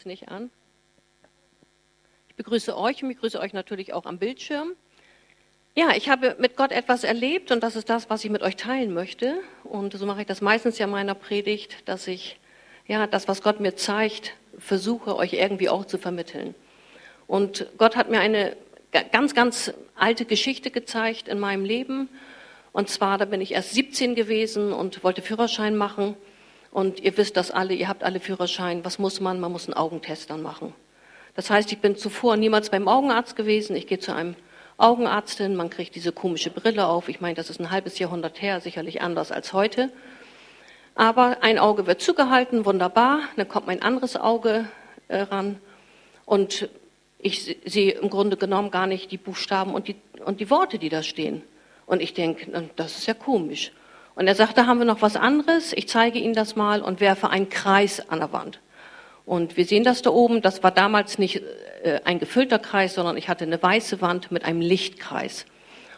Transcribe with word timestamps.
jetzt 0.00 0.06
nicht 0.06 0.28
an. 0.30 0.50
Ich 2.30 2.36
begrüße 2.36 2.74
euch 2.74 3.02
und 3.02 3.10
ich 3.10 3.16
begrüße 3.16 3.38
euch 3.38 3.52
natürlich 3.52 3.92
auch 3.92 4.06
am 4.06 4.18
Bildschirm. 4.18 4.72
Ja, 5.76 5.90
ich 5.94 6.08
habe 6.08 6.36
mit 6.38 6.56
Gott 6.56 6.72
etwas 6.72 7.04
erlebt 7.04 7.52
und 7.52 7.62
das 7.62 7.76
ist 7.76 7.90
das, 7.90 8.08
was 8.08 8.24
ich 8.24 8.30
mit 8.30 8.40
euch 8.40 8.56
teilen 8.56 8.94
möchte. 8.94 9.40
Und 9.62 9.92
so 9.92 10.06
mache 10.06 10.22
ich 10.22 10.26
das 10.26 10.40
meistens 10.40 10.78
ja 10.78 10.86
in 10.86 10.90
meiner 10.90 11.14
Predigt, 11.14 11.86
dass 11.86 12.08
ich 12.08 12.38
ja 12.86 13.06
das, 13.06 13.28
was 13.28 13.42
Gott 13.42 13.60
mir 13.60 13.76
zeigt, 13.76 14.36
versuche 14.58 15.16
euch 15.16 15.34
irgendwie 15.34 15.68
auch 15.68 15.84
zu 15.84 15.98
vermitteln. 15.98 16.54
Und 17.26 17.66
Gott 17.76 17.94
hat 17.94 18.08
mir 18.08 18.20
eine 18.20 18.56
ganz, 19.12 19.34
ganz 19.34 19.74
alte 19.96 20.24
Geschichte 20.24 20.70
gezeigt 20.70 21.28
in 21.28 21.38
meinem 21.38 21.66
Leben. 21.66 22.08
Und 22.72 22.88
zwar, 22.88 23.18
da 23.18 23.26
bin 23.26 23.42
ich 23.42 23.52
erst 23.52 23.72
17 23.74 24.14
gewesen 24.14 24.72
und 24.72 25.04
wollte 25.04 25.20
Führerschein 25.20 25.76
machen. 25.76 26.16
Und 26.70 27.00
ihr 27.00 27.16
wisst 27.16 27.36
das 27.36 27.50
alle, 27.50 27.74
ihr 27.74 27.88
habt 27.88 28.04
alle 28.04 28.20
Führerschein. 28.20 28.84
Was 28.84 28.98
muss 28.98 29.20
man? 29.20 29.40
Man 29.40 29.52
muss 29.52 29.66
einen 29.66 29.74
Augentest 29.74 30.30
dann 30.30 30.42
machen. 30.42 30.72
Das 31.34 31.50
heißt, 31.50 31.72
ich 31.72 31.80
bin 31.80 31.96
zuvor 31.96 32.36
niemals 32.36 32.70
beim 32.70 32.88
Augenarzt 32.88 33.36
gewesen. 33.36 33.76
Ich 33.76 33.86
gehe 33.86 33.98
zu 33.98 34.14
einem 34.14 34.36
Augenarzt 34.76 35.38
hin, 35.38 35.56
man 35.56 35.68
kriegt 35.68 35.94
diese 35.94 36.10
komische 36.10 36.50
Brille 36.50 36.86
auf. 36.86 37.08
Ich 37.08 37.20
meine, 37.20 37.34
das 37.34 37.50
ist 37.50 37.60
ein 37.60 37.70
halbes 37.70 37.98
Jahrhundert 37.98 38.40
her, 38.40 38.60
sicherlich 38.60 39.02
anders 39.02 39.30
als 39.30 39.52
heute. 39.52 39.90
Aber 40.94 41.38
ein 41.42 41.58
Auge 41.58 41.86
wird 41.86 42.00
zugehalten, 42.00 42.64
wunderbar. 42.64 43.20
Dann 43.36 43.48
kommt 43.48 43.66
mein 43.66 43.82
anderes 43.82 44.16
Auge 44.16 44.66
äh, 45.08 45.20
ran. 45.20 45.60
Und 46.24 46.68
ich 47.18 47.58
sehe 47.64 47.92
im 47.92 48.08
Grunde 48.08 48.36
genommen 48.36 48.70
gar 48.70 48.86
nicht 48.86 49.10
die 49.10 49.18
Buchstaben 49.18 49.74
und 49.74 49.88
die, 49.88 49.96
und 50.24 50.40
die 50.40 50.50
Worte, 50.50 50.78
die 50.78 50.88
da 50.88 51.02
stehen. 51.02 51.42
Und 51.84 52.00
ich 52.00 52.14
denke, 52.14 52.70
das 52.76 52.98
ist 52.98 53.06
ja 53.06 53.14
komisch. 53.14 53.72
Und 54.20 54.26
er 54.26 54.34
sagt, 54.34 54.58
da 54.58 54.66
haben 54.66 54.78
wir 54.78 54.84
noch 54.84 55.00
was 55.00 55.16
anderes. 55.16 55.72
Ich 55.72 55.88
zeige 55.88 56.18
Ihnen 56.18 56.34
das 56.34 56.54
mal 56.54 56.82
und 56.82 57.00
werfe 57.00 57.30
einen 57.30 57.48
Kreis 57.48 58.06
an 58.10 58.18
der 58.18 58.34
Wand. 58.34 58.60
Und 59.24 59.56
wir 59.56 59.64
sehen 59.64 59.82
das 59.82 60.02
da 60.02 60.10
oben. 60.10 60.42
Das 60.42 60.62
war 60.62 60.72
damals 60.72 61.18
nicht 61.18 61.36
äh, 61.84 62.00
ein 62.04 62.18
gefüllter 62.18 62.58
Kreis, 62.58 62.96
sondern 62.96 63.16
ich 63.16 63.30
hatte 63.30 63.44
eine 63.44 63.62
weiße 63.62 64.02
Wand 64.02 64.30
mit 64.30 64.44
einem 64.44 64.60
Lichtkreis. 64.60 65.46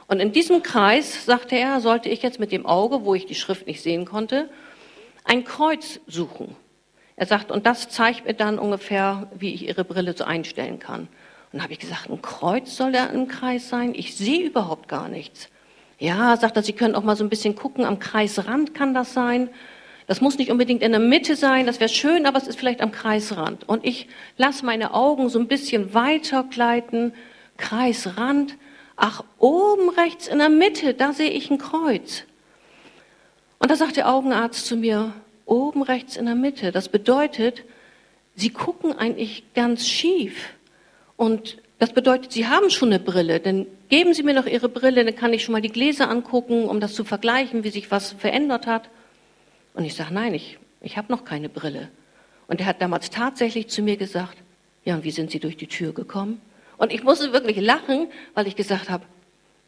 Und 0.06 0.20
in 0.20 0.30
diesem 0.30 0.62
Kreis, 0.62 1.26
sagte 1.26 1.56
er, 1.56 1.80
sollte 1.80 2.10
ich 2.10 2.22
jetzt 2.22 2.38
mit 2.38 2.52
dem 2.52 2.64
Auge, 2.64 3.04
wo 3.04 3.16
ich 3.16 3.26
die 3.26 3.34
Schrift 3.34 3.66
nicht 3.66 3.82
sehen 3.82 4.04
konnte, 4.04 4.48
ein 5.24 5.42
Kreuz 5.42 5.98
suchen. 6.06 6.54
Er 7.16 7.26
sagt, 7.26 7.50
und 7.50 7.66
das 7.66 7.88
zeigt 7.88 8.24
mir 8.24 8.34
dann 8.34 8.60
ungefähr, 8.60 9.32
wie 9.34 9.52
ich 9.52 9.66
Ihre 9.66 9.82
Brille 9.82 10.16
so 10.16 10.22
einstellen 10.22 10.78
kann. 10.78 11.00
Und 11.00 11.08
dann 11.54 11.62
habe 11.64 11.72
ich 11.72 11.80
gesagt, 11.80 12.08
ein 12.08 12.22
Kreuz 12.22 12.76
soll 12.76 12.92
da 12.92 13.06
im 13.06 13.26
Kreis 13.26 13.68
sein? 13.68 13.96
Ich 13.96 14.14
sehe 14.14 14.46
überhaupt 14.46 14.86
gar 14.86 15.08
nichts. 15.08 15.48
Ja, 16.02 16.36
sagt 16.36 16.56
er, 16.56 16.64
Sie 16.64 16.72
können 16.72 16.96
auch 16.96 17.04
mal 17.04 17.14
so 17.14 17.22
ein 17.22 17.30
bisschen 17.30 17.54
gucken, 17.54 17.84
am 17.84 18.00
Kreisrand 18.00 18.74
kann 18.74 18.92
das 18.92 19.14
sein. 19.14 19.48
Das 20.08 20.20
muss 20.20 20.36
nicht 20.36 20.50
unbedingt 20.50 20.82
in 20.82 20.90
der 20.90 21.00
Mitte 21.00 21.36
sein, 21.36 21.64
das 21.64 21.78
wäre 21.78 21.88
schön, 21.88 22.26
aber 22.26 22.38
es 22.38 22.48
ist 22.48 22.58
vielleicht 22.58 22.80
am 22.80 22.90
Kreisrand. 22.90 23.68
Und 23.68 23.86
ich 23.86 24.08
lasse 24.36 24.66
meine 24.66 24.94
Augen 24.94 25.28
so 25.28 25.38
ein 25.38 25.46
bisschen 25.46 25.94
weiter 25.94 26.42
gleiten, 26.42 27.12
Kreisrand. 27.56 28.56
Ach, 28.96 29.22
oben 29.38 29.90
rechts 29.90 30.26
in 30.26 30.38
der 30.38 30.48
Mitte, 30.48 30.92
da 30.94 31.12
sehe 31.12 31.30
ich 31.30 31.52
ein 31.52 31.58
Kreuz. 31.58 32.24
Und 33.60 33.70
da 33.70 33.76
sagt 33.76 33.96
der 33.96 34.12
Augenarzt 34.12 34.66
zu 34.66 34.74
mir, 34.74 35.12
oben 35.46 35.82
rechts 35.82 36.16
in 36.16 36.26
der 36.26 36.34
Mitte, 36.34 36.72
das 36.72 36.88
bedeutet, 36.88 37.62
Sie 38.34 38.50
gucken 38.50 38.98
eigentlich 38.98 39.44
ganz 39.54 39.86
schief. 39.86 40.48
Und 41.16 41.61
das 41.82 41.92
bedeutet, 41.92 42.30
Sie 42.30 42.46
haben 42.46 42.70
schon 42.70 42.90
eine 42.90 43.00
Brille, 43.00 43.40
denn 43.40 43.66
geben 43.88 44.14
Sie 44.14 44.22
mir 44.22 44.34
noch 44.34 44.46
Ihre 44.46 44.68
Brille, 44.68 45.04
dann 45.04 45.16
kann 45.16 45.32
ich 45.32 45.42
schon 45.42 45.52
mal 45.52 45.60
die 45.60 45.68
Gläser 45.68 46.08
angucken, 46.08 46.68
um 46.68 46.78
das 46.78 46.94
zu 46.94 47.02
vergleichen, 47.02 47.64
wie 47.64 47.70
sich 47.70 47.90
was 47.90 48.12
verändert 48.12 48.68
hat. 48.68 48.88
Und 49.74 49.84
ich 49.84 49.94
sage, 49.94 50.14
nein, 50.14 50.32
ich, 50.32 50.60
ich 50.80 50.96
habe 50.96 51.10
noch 51.10 51.24
keine 51.24 51.48
Brille. 51.48 51.88
Und 52.46 52.60
er 52.60 52.66
hat 52.66 52.80
damals 52.80 53.10
tatsächlich 53.10 53.66
zu 53.66 53.82
mir 53.82 53.96
gesagt, 53.96 54.38
ja, 54.84 54.94
und 54.94 55.02
wie 55.02 55.10
sind 55.10 55.32
Sie 55.32 55.40
durch 55.40 55.56
die 55.56 55.66
Tür 55.66 55.92
gekommen? 55.92 56.40
Und 56.76 56.92
ich 56.92 57.02
musste 57.02 57.32
wirklich 57.32 57.60
lachen, 57.60 58.06
weil 58.34 58.46
ich 58.46 58.54
gesagt 58.54 58.88
habe, 58.88 59.02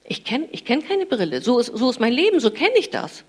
ich 0.05 0.23
kenne 0.23 0.47
ich 0.53 0.65
kenn 0.65 0.87
keine 0.87 1.07
Brille. 1.07 1.41
So 1.41 1.59
ist, 1.59 1.77
so 1.77 1.91
ist 1.91 1.99
mein 1.99 2.13
Leben, 2.13 2.39
so 2.39 2.53
kenne 2.53 2.79
ich 2.79 2.91
das. 2.91 3.25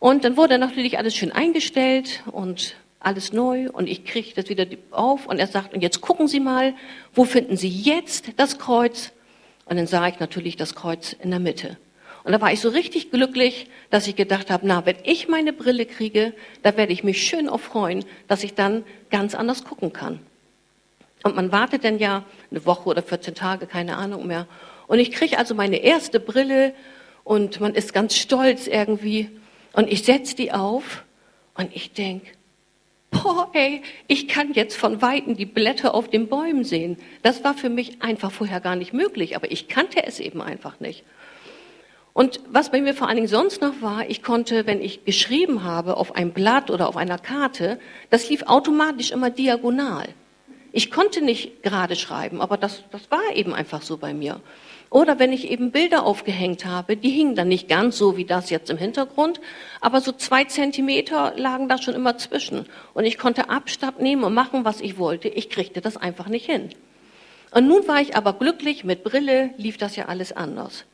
Und 0.00 0.24
dann 0.24 0.36
wurde 0.36 0.58
natürlich 0.58 0.98
alles 0.98 1.14
schön 1.14 1.30
eingestellt 1.30 2.24
und 2.32 2.74
alles 3.00 3.32
neu 3.32 3.70
und 3.70 3.88
ich 3.88 4.04
kriege 4.04 4.30
das 4.34 4.48
wieder 4.48 4.66
auf 4.90 5.26
und 5.26 5.38
er 5.38 5.46
sagt, 5.46 5.74
und 5.74 5.80
jetzt 5.80 6.00
gucken 6.00 6.28
Sie 6.28 6.40
mal, 6.40 6.74
wo 7.14 7.24
finden 7.24 7.56
Sie 7.56 7.68
jetzt 7.68 8.32
das 8.36 8.58
Kreuz? 8.58 9.12
Und 9.64 9.76
dann 9.76 9.86
sah 9.86 10.06
ich 10.06 10.20
natürlich 10.20 10.56
das 10.56 10.74
Kreuz 10.74 11.14
in 11.14 11.30
der 11.30 11.40
Mitte. 11.40 11.78
Und 12.22 12.32
da 12.32 12.40
war 12.40 12.52
ich 12.52 12.60
so 12.60 12.68
richtig 12.68 13.10
glücklich, 13.10 13.68
dass 13.88 14.06
ich 14.06 14.16
gedacht 14.16 14.50
habe, 14.50 14.66
na, 14.66 14.84
wenn 14.84 14.96
ich 15.04 15.28
meine 15.28 15.54
Brille 15.54 15.86
kriege, 15.86 16.34
da 16.62 16.76
werde 16.76 16.92
ich 16.92 17.02
mich 17.02 17.26
schön 17.26 17.48
auf 17.48 17.62
freuen, 17.62 18.04
dass 18.28 18.44
ich 18.44 18.54
dann 18.54 18.84
ganz 19.10 19.34
anders 19.34 19.64
gucken 19.64 19.92
kann. 19.92 20.20
Und 21.22 21.36
man 21.36 21.52
wartet 21.52 21.84
dann 21.84 21.98
ja 21.98 22.24
eine 22.50 22.66
Woche 22.66 22.88
oder 22.88 23.02
14 23.02 23.34
Tage, 23.34 23.66
keine 23.66 23.96
Ahnung 23.96 24.26
mehr. 24.26 24.46
Und 24.86 24.98
ich 24.98 25.12
kriege 25.12 25.38
also 25.38 25.54
meine 25.54 25.76
erste 25.76 26.20
Brille 26.20 26.74
und 27.24 27.60
man 27.60 27.74
ist 27.74 27.94
ganz 27.94 28.16
stolz 28.16 28.66
irgendwie. 28.66 29.30
Und 29.72 29.90
ich 29.90 30.02
setze 30.02 30.36
die 30.36 30.52
auf 30.52 31.04
und 31.54 31.74
ich 31.74 31.92
denke, 31.92 32.26
boah, 33.10 33.50
ey, 33.52 33.82
ich 34.06 34.28
kann 34.28 34.52
jetzt 34.52 34.76
von 34.76 35.02
Weitem 35.02 35.36
die 35.36 35.46
Blätter 35.46 35.94
auf 35.94 36.08
den 36.08 36.28
Bäumen 36.28 36.64
sehen. 36.64 36.96
Das 37.22 37.44
war 37.44 37.54
für 37.54 37.68
mich 37.68 38.02
einfach 38.02 38.30
vorher 38.30 38.60
gar 38.60 38.76
nicht 38.76 38.92
möglich, 38.92 39.36
aber 39.36 39.50
ich 39.50 39.68
kannte 39.68 40.04
es 40.04 40.20
eben 40.20 40.40
einfach 40.40 40.80
nicht. 40.80 41.04
Und 42.12 42.40
was 42.48 42.70
bei 42.70 42.80
mir 42.80 42.94
vor 42.94 43.06
allen 43.06 43.16
Dingen 43.16 43.28
sonst 43.28 43.60
noch 43.60 43.80
war, 43.80 44.08
ich 44.08 44.22
konnte, 44.22 44.66
wenn 44.66 44.82
ich 44.82 45.04
geschrieben 45.04 45.62
habe 45.62 45.96
auf 45.96 46.16
einem 46.16 46.32
Blatt 46.32 46.70
oder 46.70 46.88
auf 46.88 46.96
einer 46.96 47.18
Karte, 47.18 47.78
das 48.10 48.28
lief 48.28 48.42
automatisch 48.46 49.12
immer 49.12 49.30
diagonal. 49.30 50.08
Ich 50.72 50.90
konnte 50.90 51.22
nicht 51.22 51.62
gerade 51.62 51.96
schreiben, 51.96 52.40
aber 52.40 52.56
das, 52.56 52.84
das 52.90 53.10
war 53.10 53.34
eben 53.34 53.54
einfach 53.54 53.82
so 53.82 53.96
bei 53.96 54.12
mir. 54.12 54.40
Oder 54.90 55.20
wenn 55.20 55.32
ich 55.32 55.48
eben 55.48 55.70
Bilder 55.70 56.04
aufgehängt 56.04 56.64
habe, 56.64 56.96
die 56.96 57.10
hingen 57.10 57.36
dann 57.36 57.46
nicht 57.46 57.68
ganz 57.68 57.96
so 57.96 58.16
wie 58.16 58.24
das 58.24 58.50
jetzt 58.50 58.70
im 58.70 58.76
Hintergrund, 58.76 59.40
aber 59.80 60.00
so 60.00 60.10
zwei 60.10 60.44
Zentimeter 60.44 61.32
lagen 61.36 61.68
da 61.68 61.78
schon 61.78 61.94
immer 61.94 62.18
zwischen. 62.18 62.66
Und 62.92 63.04
ich 63.04 63.16
konnte 63.16 63.50
Abstab 63.50 64.00
nehmen 64.00 64.24
und 64.24 64.34
machen, 64.34 64.64
was 64.64 64.80
ich 64.80 64.98
wollte. 64.98 65.28
Ich 65.28 65.48
kriegte 65.48 65.80
das 65.80 65.96
einfach 65.96 66.26
nicht 66.26 66.46
hin. 66.46 66.70
Und 67.52 67.68
nun 67.68 67.86
war 67.86 68.00
ich 68.00 68.16
aber 68.16 68.32
glücklich, 68.32 68.82
mit 68.82 69.04
Brille 69.04 69.50
lief 69.56 69.76
das 69.76 69.94
ja 69.94 70.06
alles 70.06 70.32
anders. 70.32 70.84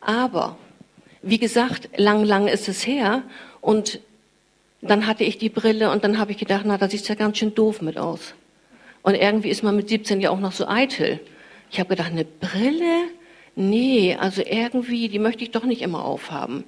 Aber, 0.00 0.56
wie 1.22 1.38
gesagt, 1.38 1.90
lang, 1.96 2.24
lang 2.24 2.48
ist 2.48 2.68
es 2.68 2.86
her 2.86 3.22
und 3.60 4.00
dann 4.80 5.06
hatte 5.06 5.22
ich 5.24 5.38
die 5.38 5.48
Brille 5.48 5.90
und 5.90 6.02
dann 6.02 6.18
habe 6.18 6.32
ich 6.32 6.38
gedacht, 6.38 6.62
na, 6.64 6.76
da 6.76 6.88
sieht 6.88 7.06
ja 7.08 7.14
ganz 7.14 7.38
schön 7.38 7.54
doof 7.54 7.82
mit 7.82 7.98
aus. 7.98 8.34
Und 9.02 9.14
irgendwie 9.14 9.48
ist 9.48 9.62
man 9.62 9.76
mit 9.76 9.88
17 9.88 10.20
ja 10.20 10.30
auch 10.30 10.40
noch 10.40 10.52
so 10.52 10.66
eitel. 10.66 11.20
Ich 11.70 11.78
habe 11.78 11.90
gedacht, 11.90 12.10
eine 12.10 12.24
Brille? 12.24 13.08
Nee, 13.58 14.16
also 14.16 14.42
irgendwie, 14.42 15.08
die 15.08 15.18
möchte 15.18 15.44
ich 15.44 15.50
doch 15.50 15.64
nicht 15.64 15.82
immer 15.82 16.04
aufhaben. 16.04 16.64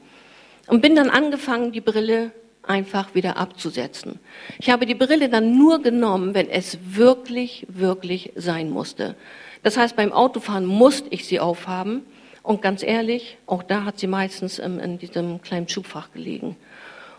Und 0.66 0.82
bin 0.82 0.94
dann 0.94 1.10
angefangen, 1.10 1.72
die 1.72 1.80
Brille 1.80 2.32
einfach 2.62 3.14
wieder 3.14 3.36
abzusetzen. 3.36 4.18
Ich 4.58 4.70
habe 4.70 4.86
die 4.86 4.94
Brille 4.94 5.28
dann 5.28 5.56
nur 5.56 5.82
genommen, 5.82 6.34
wenn 6.34 6.48
es 6.48 6.78
wirklich, 6.82 7.66
wirklich 7.68 8.32
sein 8.36 8.70
musste. 8.70 9.16
Das 9.62 9.76
heißt, 9.76 9.96
beim 9.96 10.12
Autofahren 10.12 10.66
musste 10.66 11.08
ich 11.10 11.26
sie 11.26 11.40
aufhaben. 11.40 12.02
Und 12.42 12.62
ganz 12.62 12.82
ehrlich, 12.82 13.36
auch 13.46 13.62
da 13.62 13.84
hat 13.84 13.98
sie 13.98 14.06
meistens 14.06 14.58
in, 14.58 14.98
diesem 14.98 15.42
kleinen 15.42 15.68
Schubfach 15.68 16.12
gelegen. 16.12 16.56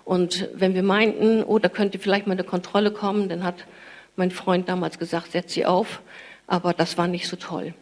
Und 0.03 0.49
wenn 0.53 0.73
wir 0.73 0.83
meinten, 0.83 1.43
oh, 1.43 1.59
da 1.59 1.69
könnte 1.69 1.99
vielleicht 1.99 2.27
mal 2.27 2.33
eine 2.33 2.43
Kontrolle 2.43 2.91
kommen, 2.91 3.29
dann 3.29 3.43
hat 3.43 3.65
mein 4.15 4.31
Freund 4.31 4.67
damals 4.67 4.97
gesagt, 4.97 5.31
setz 5.31 5.53
sie 5.53 5.65
auf. 5.65 6.01
Aber 6.47 6.73
das 6.73 6.97
war 6.97 7.07
nicht 7.07 7.27
so 7.27 7.35
toll. 7.35 7.73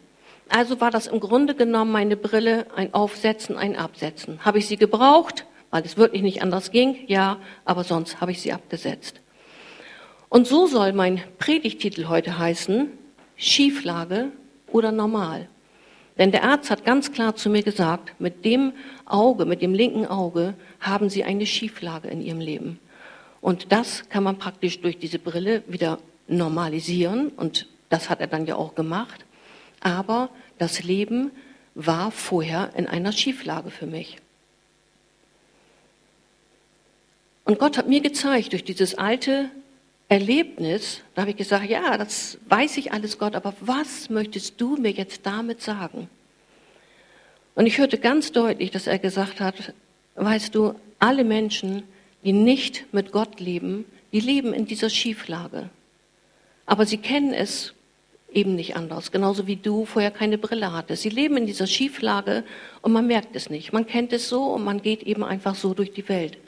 Also 0.50 0.80
war 0.80 0.90
das 0.90 1.06
im 1.06 1.20
Grunde 1.20 1.54
genommen 1.54 1.92
meine 1.92 2.16
Brille, 2.16 2.66
ein 2.74 2.92
Aufsetzen, 2.92 3.56
ein 3.56 3.76
Absetzen. 3.76 4.44
Habe 4.44 4.58
ich 4.58 4.66
sie 4.66 4.76
gebraucht, 4.76 5.46
weil 5.70 5.84
es 5.84 5.96
wirklich 5.96 6.22
nicht 6.22 6.42
anders 6.42 6.72
ging? 6.72 6.96
Ja, 7.06 7.38
aber 7.64 7.84
sonst 7.84 8.20
habe 8.20 8.32
ich 8.32 8.42
sie 8.42 8.52
abgesetzt. 8.52 9.20
Und 10.28 10.48
so 10.48 10.66
soll 10.66 10.92
mein 10.92 11.22
Predigtitel 11.38 12.08
heute 12.08 12.36
heißen, 12.36 12.90
Schieflage 13.36 14.32
oder 14.66 14.90
normal. 14.90 15.48
Denn 16.18 16.32
der 16.32 16.42
Arzt 16.42 16.68
hat 16.70 16.84
ganz 16.84 17.12
klar 17.12 17.36
zu 17.36 17.48
mir 17.48 17.62
gesagt, 17.62 18.20
mit 18.20 18.44
dem 18.44 18.72
Auge, 19.06 19.46
mit 19.46 19.62
dem 19.62 19.72
linken 19.72 20.06
Auge 20.06 20.54
haben 20.80 21.08
Sie 21.08 21.22
eine 21.22 21.46
Schieflage 21.46 22.08
in 22.08 22.20
Ihrem 22.20 22.40
Leben. 22.40 22.80
Und 23.40 23.70
das 23.70 24.08
kann 24.08 24.24
man 24.24 24.36
praktisch 24.36 24.80
durch 24.80 24.98
diese 24.98 25.20
Brille 25.20 25.62
wieder 25.68 25.98
normalisieren. 26.26 27.28
Und 27.28 27.68
das 27.88 28.10
hat 28.10 28.20
er 28.20 28.26
dann 28.26 28.46
ja 28.46 28.56
auch 28.56 28.74
gemacht. 28.74 29.24
Aber 29.80 30.30
das 30.58 30.82
Leben 30.82 31.30
war 31.74 32.10
vorher 32.10 32.70
in 32.76 32.86
einer 32.86 33.12
Schieflage 33.12 33.70
für 33.70 33.86
mich. 33.86 34.18
Und 37.44 37.58
Gott 37.58 37.78
hat 37.78 37.88
mir 37.88 38.00
gezeigt, 38.00 38.52
durch 38.52 38.64
dieses 38.64 38.96
alte 38.96 39.50
Erlebnis, 40.08 41.02
da 41.14 41.22
habe 41.22 41.30
ich 41.30 41.36
gesagt, 41.36 41.68
ja, 41.68 41.96
das 41.96 42.38
weiß 42.48 42.76
ich 42.76 42.92
alles, 42.92 43.18
Gott, 43.18 43.34
aber 43.34 43.54
was 43.60 44.10
möchtest 44.10 44.60
du 44.60 44.76
mir 44.76 44.90
jetzt 44.90 45.24
damit 45.24 45.62
sagen? 45.62 46.08
Und 47.54 47.66
ich 47.66 47.78
hörte 47.78 47.98
ganz 47.98 48.32
deutlich, 48.32 48.70
dass 48.70 48.86
er 48.86 48.98
gesagt 48.98 49.40
hat, 49.40 49.72
weißt 50.14 50.54
du, 50.54 50.74
alle 50.98 51.24
Menschen, 51.24 51.82
die 52.24 52.32
nicht 52.32 52.92
mit 52.92 53.12
Gott 53.12 53.40
leben, 53.40 53.84
die 54.12 54.20
leben 54.20 54.52
in 54.52 54.66
dieser 54.66 54.90
Schieflage. 54.90 55.70
Aber 56.66 56.86
sie 56.86 56.98
kennen 56.98 57.32
es 57.32 57.74
eben 58.32 58.54
nicht 58.54 58.76
anders. 58.76 59.12
Genauso 59.12 59.46
wie 59.46 59.56
du 59.56 59.84
vorher 59.84 60.10
keine 60.10 60.38
Brille 60.38 60.72
hattest. 60.72 61.02
Sie 61.02 61.08
leben 61.08 61.36
in 61.36 61.46
dieser 61.46 61.66
Schieflage 61.66 62.44
und 62.82 62.92
man 62.92 63.06
merkt 63.06 63.36
es 63.36 63.50
nicht. 63.50 63.72
Man 63.72 63.86
kennt 63.86 64.12
es 64.12 64.28
so 64.28 64.44
und 64.44 64.64
man 64.64 64.82
geht 64.82 65.02
eben 65.02 65.24
einfach 65.24 65.54
so 65.54 65.74
durch 65.74 65.92
die 65.92 66.08
Welt. 66.08 66.38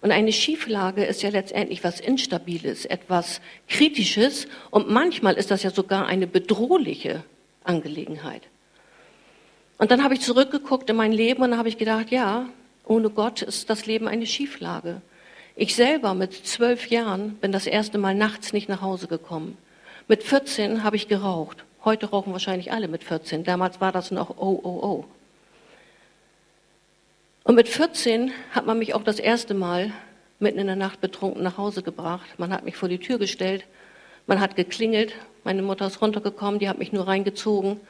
Und 0.00 0.12
eine 0.12 0.32
Schieflage 0.32 1.04
ist 1.04 1.22
ja 1.22 1.30
letztendlich 1.30 1.82
was 1.82 2.00
Instabiles, 2.00 2.84
etwas 2.84 3.40
Kritisches 3.68 4.46
und 4.70 4.88
manchmal 4.88 5.34
ist 5.34 5.50
das 5.50 5.62
ja 5.62 5.70
sogar 5.70 6.06
eine 6.06 6.26
bedrohliche 6.26 7.24
Angelegenheit. 7.64 8.42
Und 9.78 9.90
dann 9.90 10.04
habe 10.04 10.14
ich 10.14 10.20
zurückgeguckt 10.20 10.88
in 10.90 10.96
mein 10.96 11.12
Leben 11.12 11.42
und 11.42 11.56
habe 11.56 11.68
ich 11.68 11.78
gedacht, 11.78 12.10
ja, 12.10 12.48
ohne 12.84 13.10
Gott 13.10 13.42
ist 13.42 13.68
das 13.68 13.86
Leben 13.86 14.06
eine 14.08 14.26
Schieflage. 14.26 15.02
Ich 15.56 15.74
selber 15.74 16.14
mit 16.14 16.34
zwölf 16.34 16.88
Jahren 16.88 17.34
bin 17.36 17.50
das 17.50 17.66
erste 17.66 17.98
Mal 17.98 18.14
nachts 18.14 18.52
nicht 18.52 18.68
nach 18.68 18.82
Hause 18.82 19.06
gekommen. 19.08 19.58
Mit 20.08 20.22
14 20.22 20.84
habe 20.84 20.94
ich 20.94 21.08
geraucht. 21.08 21.64
Heute 21.84 22.06
rauchen 22.06 22.32
wahrscheinlich 22.32 22.70
alle 22.70 22.86
mit 22.86 23.02
14. 23.02 23.42
Damals 23.42 23.80
war 23.80 23.90
das 23.90 24.12
noch 24.12 24.30
oh, 24.30 24.60
oh, 24.62 24.78
oh. 24.82 25.04
Und 27.42 27.56
mit 27.56 27.68
14 27.68 28.30
hat 28.52 28.66
man 28.66 28.78
mich 28.78 28.94
auch 28.94 29.02
das 29.02 29.18
erste 29.18 29.54
Mal 29.54 29.92
mitten 30.38 30.58
in 30.58 30.68
der 30.68 30.76
Nacht 30.76 31.00
betrunken 31.00 31.42
nach 31.42 31.58
Hause 31.58 31.82
gebracht. 31.82 32.38
Man 32.38 32.52
hat 32.52 32.64
mich 32.64 32.76
vor 32.76 32.88
die 32.88 32.98
Tür 32.98 33.18
gestellt. 33.18 33.64
Man 34.26 34.40
hat 34.40 34.54
geklingelt. 34.54 35.12
Meine 35.42 35.62
Mutter 35.62 35.88
ist 35.88 36.00
runtergekommen. 36.00 36.60
Die 36.60 36.68
hat 36.68 36.78
mich 36.78 36.92
nur 36.92 37.08
reingezogen. 37.08 37.80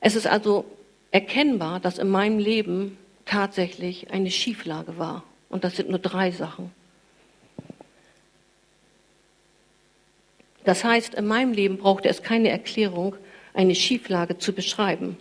Es 0.00 0.16
ist 0.16 0.26
also 0.26 0.64
erkennbar, 1.12 1.78
dass 1.78 1.98
in 1.98 2.08
meinem 2.08 2.40
Leben 2.40 2.98
tatsächlich 3.24 4.10
eine 4.10 4.32
Schieflage 4.32 4.98
war. 4.98 5.22
Und 5.48 5.62
das 5.62 5.76
sind 5.76 5.90
nur 5.90 6.00
drei 6.00 6.32
Sachen. 6.32 6.72
Das 10.64 10.84
heißt, 10.84 11.14
in 11.14 11.26
meinem 11.26 11.52
Leben 11.52 11.78
brauchte 11.78 12.08
es 12.08 12.22
keine 12.22 12.50
Erklärung, 12.50 13.16
eine 13.54 13.74
Schieflage 13.74 14.38
zu 14.38 14.52
beschreiben. 14.52 15.16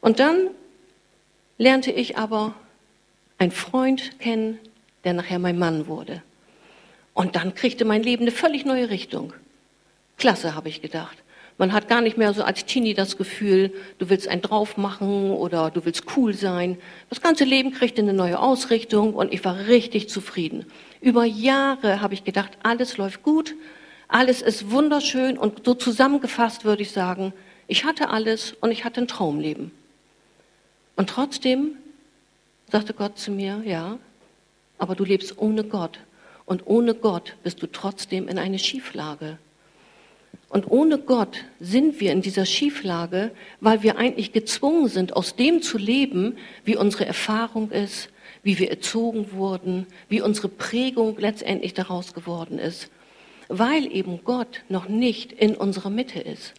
Und 0.00 0.20
dann 0.20 0.50
lernte 1.58 1.90
ich 1.90 2.16
aber 2.16 2.54
einen 3.38 3.50
Freund 3.50 4.18
kennen, 4.18 4.58
der 5.04 5.12
nachher 5.12 5.38
mein 5.38 5.58
Mann 5.58 5.86
wurde. 5.86 6.22
Und 7.14 7.36
dann 7.36 7.54
kriegte 7.54 7.84
mein 7.84 8.02
Leben 8.02 8.22
eine 8.22 8.30
völlig 8.30 8.64
neue 8.64 8.90
Richtung. 8.90 9.32
Klasse, 10.18 10.54
habe 10.54 10.68
ich 10.68 10.82
gedacht. 10.82 11.16
Man 11.58 11.72
hat 11.72 11.88
gar 11.88 12.02
nicht 12.02 12.18
mehr 12.18 12.34
so 12.34 12.42
als 12.42 12.66
Teenie 12.66 12.92
das 12.92 13.16
Gefühl, 13.16 13.72
du 13.98 14.10
willst 14.10 14.28
einen 14.28 14.42
drauf 14.42 14.76
machen 14.76 15.30
oder 15.30 15.70
du 15.70 15.86
willst 15.86 16.04
cool 16.16 16.34
sein. 16.34 16.76
Das 17.08 17.22
ganze 17.22 17.44
Leben 17.44 17.72
kriegte 17.72 18.02
eine 18.02 18.12
neue 18.12 18.38
Ausrichtung 18.38 19.14
und 19.14 19.32
ich 19.32 19.42
war 19.44 19.66
richtig 19.66 20.10
zufrieden. 20.10 20.66
Über 21.00 21.24
Jahre 21.24 22.02
habe 22.02 22.12
ich 22.12 22.24
gedacht, 22.24 22.52
alles 22.62 22.98
läuft 22.98 23.22
gut, 23.22 23.54
alles 24.08 24.42
ist 24.42 24.70
wunderschön 24.70 25.36
und 25.36 25.64
so 25.64 25.74
zusammengefasst 25.74 26.64
würde 26.64 26.82
ich 26.82 26.92
sagen, 26.92 27.32
ich 27.66 27.84
hatte 27.84 28.10
alles 28.10 28.54
und 28.60 28.70
ich 28.70 28.84
hatte 28.84 29.00
ein 29.00 29.08
Traumleben. 29.08 29.72
Und 30.94 31.10
trotzdem 31.10 31.72
sagte 32.70 32.94
Gott 32.94 33.18
zu 33.18 33.30
mir, 33.30 33.62
ja, 33.64 33.98
aber 34.78 34.94
du 34.94 35.04
lebst 35.04 35.38
ohne 35.38 35.64
Gott. 35.64 35.98
Und 36.44 36.66
ohne 36.66 36.94
Gott 36.94 37.34
bist 37.42 37.60
du 37.62 37.66
trotzdem 37.66 38.28
in 38.28 38.38
eine 38.38 38.58
Schieflage. 38.58 39.38
Und 40.48 40.70
ohne 40.70 40.98
Gott 40.98 41.44
sind 41.58 41.98
wir 41.98 42.12
in 42.12 42.22
dieser 42.22 42.46
Schieflage, 42.46 43.32
weil 43.60 43.82
wir 43.82 43.98
eigentlich 43.98 44.32
gezwungen 44.32 44.88
sind, 44.88 45.16
aus 45.16 45.34
dem 45.34 45.60
zu 45.60 45.76
leben, 45.76 46.38
wie 46.64 46.76
unsere 46.76 47.04
Erfahrung 47.04 47.72
ist, 47.72 48.10
wie 48.44 48.58
wir 48.60 48.70
erzogen 48.70 49.32
wurden, 49.32 49.86
wie 50.08 50.20
unsere 50.20 50.48
Prägung 50.48 51.16
letztendlich 51.18 51.74
daraus 51.74 52.14
geworden 52.14 52.60
ist, 52.60 52.90
weil 53.48 53.90
eben 53.92 54.24
Gott 54.24 54.62
noch 54.68 54.88
nicht 54.88 55.32
in 55.32 55.54
unserer 55.54 55.90
Mitte 55.90 56.20
ist. 56.20 56.54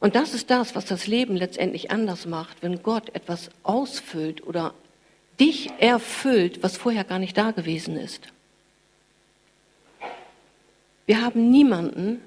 Und 0.00 0.14
das 0.14 0.32
ist 0.34 0.50
das, 0.50 0.74
was 0.74 0.86
das 0.86 1.06
Leben 1.06 1.36
letztendlich 1.36 1.90
anders 1.90 2.26
macht, 2.26 2.62
wenn 2.62 2.82
Gott 2.82 3.14
etwas 3.14 3.50
ausfüllt 3.62 4.46
oder 4.46 4.74
dich 5.38 5.70
erfüllt, 5.78 6.62
was 6.62 6.76
vorher 6.76 7.04
gar 7.04 7.18
nicht 7.18 7.36
da 7.36 7.50
gewesen 7.50 7.96
ist. 7.96 8.28
Wir 11.06 11.22
haben 11.22 11.50
niemanden, 11.50 12.20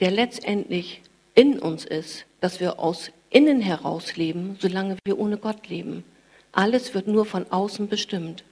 der 0.00 0.10
letztendlich 0.10 1.02
in 1.34 1.58
uns 1.58 1.84
ist, 1.84 2.24
dass 2.40 2.60
wir 2.60 2.78
aus 2.78 3.10
innen 3.30 3.60
heraus 3.60 4.16
leben, 4.16 4.56
solange 4.60 4.96
wir 5.04 5.18
ohne 5.18 5.36
Gott 5.36 5.68
leben. 5.68 6.04
Alles 6.52 6.94
wird 6.94 7.06
nur 7.06 7.26
von 7.26 7.50
außen 7.50 7.88
bestimmt. 7.88 8.42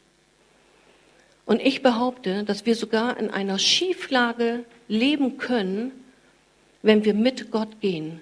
Und 1.47 1.61
ich 1.61 1.83
behaupte, 1.83 2.45
dass 2.45 2.65
wir 2.67 2.75
sogar 2.75 3.19
in 3.19 3.31
einer 3.31 3.59
Schieflage 3.59 4.65
leben 4.89 5.37
können, 5.37 5.93
wenn 6.83 7.05
wir 7.05 7.15
mit 7.15 7.51
Gott 7.51 7.81
gehen. 7.81 8.21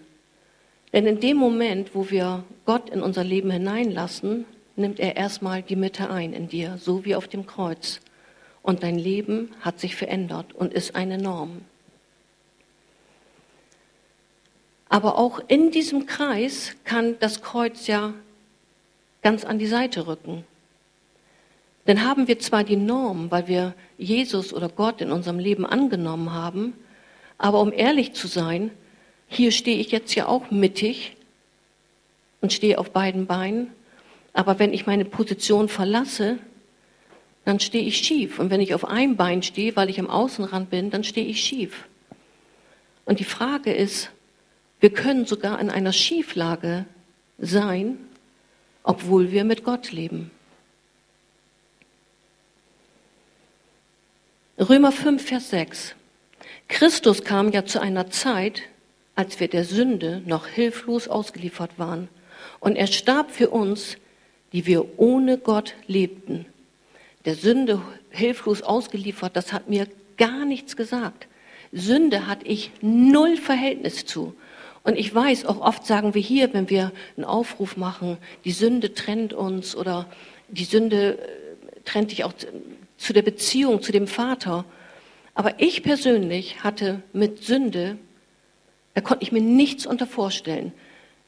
Denn 0.92 1.06
in 1.06 1.20
dem 1.20 1.36
Moment, 1.36 1.94
wo 1.94 2.10
wir 2.10 2.44
Gott 2.64 2.90
in 2.90 3.02
unser 3.02 3.24
Leben 3.24 3.50
hineinlassen, 3.50 4.44
nimmt 4.76 5.00
er 5.00 5.16
erstmal 5.16 5.62
die 5.62 5.76
Mitte 5.76 6.10
ein 6.10 6.32
in 6.32 6.48
dir, 6.48 6.78
so 6.78 7.04
wie 7.04 7.14
auf 7.14 7.28
dem 7.28 7.46
Kreuz. 7.46 8.00
Und 8.62 8.82
dein 8.82 8.98
Leben 8.98 9.50
hat 9.60 9.80
sich 9.80 9.96
verändert 9.96 10.52
und 10.52 10.72
ist 10.72 10.94
eine 10.94 11.18
Norm. 11.18 11.62
Aber 14.88 15.16
auch 15.16 15.40
in 15.48 15.70
diesem 15.70 16.06
Kreis 16.06 16.76
kann 16.84 17.18
das 17.18 17.40
Kreuz 17.40 17.86
ja 17.86 18.12
ganz 19.22 19.44
an 19.44 19.58
die 19.58 19.66
Seite 19.66 20.06
rücken. 20.06 20.44
Dann 21.84 22.04
haben 22.04 22.28
wir 22.28 22.38
zwar 22.38 22.64
die 22.64 22.76
Norm, 22.76 23.30
weil 23.30 23.48
wir 23.48 23.74
Jesus 23.98 24.52
oder 24.52 24.68
Gott 24.68 25.00
in 25.00 25.10
unserem 25.10 25.38
Leben 25.38 25.66
angenommen 25.66 26.32
haben, 26.32 26.74
aber 27.38 27.60
um 27.60 27.72
ehrlich 27.72 28.12
zu 28.12 28.28
sein, 28.28 28.70
hier 29.26 29.50
stehe 29.50 29.78
ich 29.78 29.90
jetzt 29.90 30.14
ja 30.14 30.26
auch 30.26 30.50
mittig 30.50 31.16
und 32.40 32.52
stehe 32.52 32.78
auf 32.78 32.90
beiden 32.90 33.26
Beinen, 33.26 33.68
aber 34.32 34.58
wenn 34.58 34.72
ich 34.72 34.86
meine 34.86 35.04
Position 35.04 35.68
verlasse, 35.68 36.38
dann 37.44 37.58
stehe 37.58 37.84
ich 37.84 37.98
schief. 37.98 38.38
Und 38.38 38.50
wenn 38.50 38.60
ich 38.60 38.74
auf 38.74 38.84
einem 38.84 39.16
Bein 39.16 39.42
stehe, 39.42 39.74
weil 39.74 39.90
ich 39.90 39.98
am 39.98 40.08
Außenrand 40.08 40.70
bin, 40.70 40.90
dann 40.90 41.04
stehe 41.04 41.26
ich 41.26 41.42
schief. 41.42 41.88
Und 43.04 43.18
die 43.18 43.24
Frage 43.24 43.72
ist, 43.72 44.10
wir 44.80 44.90
können 44.90 45.26
sogar 45.26 45.60
in 45.60 45.70
einer 45.70 45.92
Schieflage 45.92 46.86
sein, 47.38 47.98
obwohl 48.84 49.32
wir 49.32 49.44
mit 49.44 49.64
Gott 49.64 49.92
leben. 49.92 50.30
Römer 54.58 54.92
5, 54.92 55.26
Vers 55.26 55.48
6. 55.48 55.94
Christus 56.68 57.24
kam 57.24 57.52
ja 57.52 57.64
zu 57.64 57.80
einer 57.80 58.10
Zeit, 58.10 58.62
als 59.14 59.40
wir 59.40 59.48
der 59.48 59.64
Sünde 59.64 60.22
noch 60.26 60.46
hilflos 60.46 61.08
ausgeliefert 61.08 61.78
waren. 61.78 62.08
Und 62.60 62.76
er 62.76 62.86
starb 62.86 63.30
für 63.30 63.48
uns, 63.48 63.96
die 64.52 64.66
wir 64.66 64.98
ohne 64.98 65.38
Gott 65.38 65.74
lebten. 65.86 66.44
Der 67.24 67.34
Sünde 67.34 67.80
hilflos 68.10 68.60
ausgeliefert, 68.60 69.36
das 69.36 69.54
hat 69.54 69.70
mir 69.70 69.86
gar 70.18 70.44
nichts 70.44 70.76
gesagt. 70.76 71.28
Sünde 71.72 72.26
hatte 72.26 72.46
ich 72.46 72.72
null 72.82 73.38
Verhältnis 73.38 74.04
zu. 74.04 74.34
Und 74.82 74.98
ich 74.98 75.14
weiß, 75.14 75.46
auch 75.46 75.62
oft 75.62 75.86
sagen 75.86 76.12
wir 76.12 76.20
hier, 76.20 76.52
wenn 76.52 76.68
wir 76.68 76.92
einen 77.16 77.24
Aufruf 77.24 77.78
machen, 77.78 78.18
die 78.44 78.52
Sünde 78.52 78.92
trennt 78.92 79.32
uns 79.32 79.74
oder 79.74 80.06
die 80.48 80.64
Sünde 80.64 81.18
äh, 81.18 81.80
trennt 81.86 82.10
dich 82.10 82.24
auch 82.24 82.34
zu 83.02 83.12
der 83.12 83.22
Beziehung 83.22 83.82
zu 83.82 83.92
dem 83.92 84.06
Vater. 84.06 84.64
Aber 85.34 85.54
ich 85.58 85.82
persönlich 85.82 86.62
hatte 86.62 87.02
mit 87.12 87.42
Sünde, 87.42 87.98
da 88.94 89.00
konnte 89.00 89.24
ich 89.24 89.32
mir 89.32 89.40
nichts 89.40 89.86
unter 89.86 90.06
vorstellen. 90.06 90.72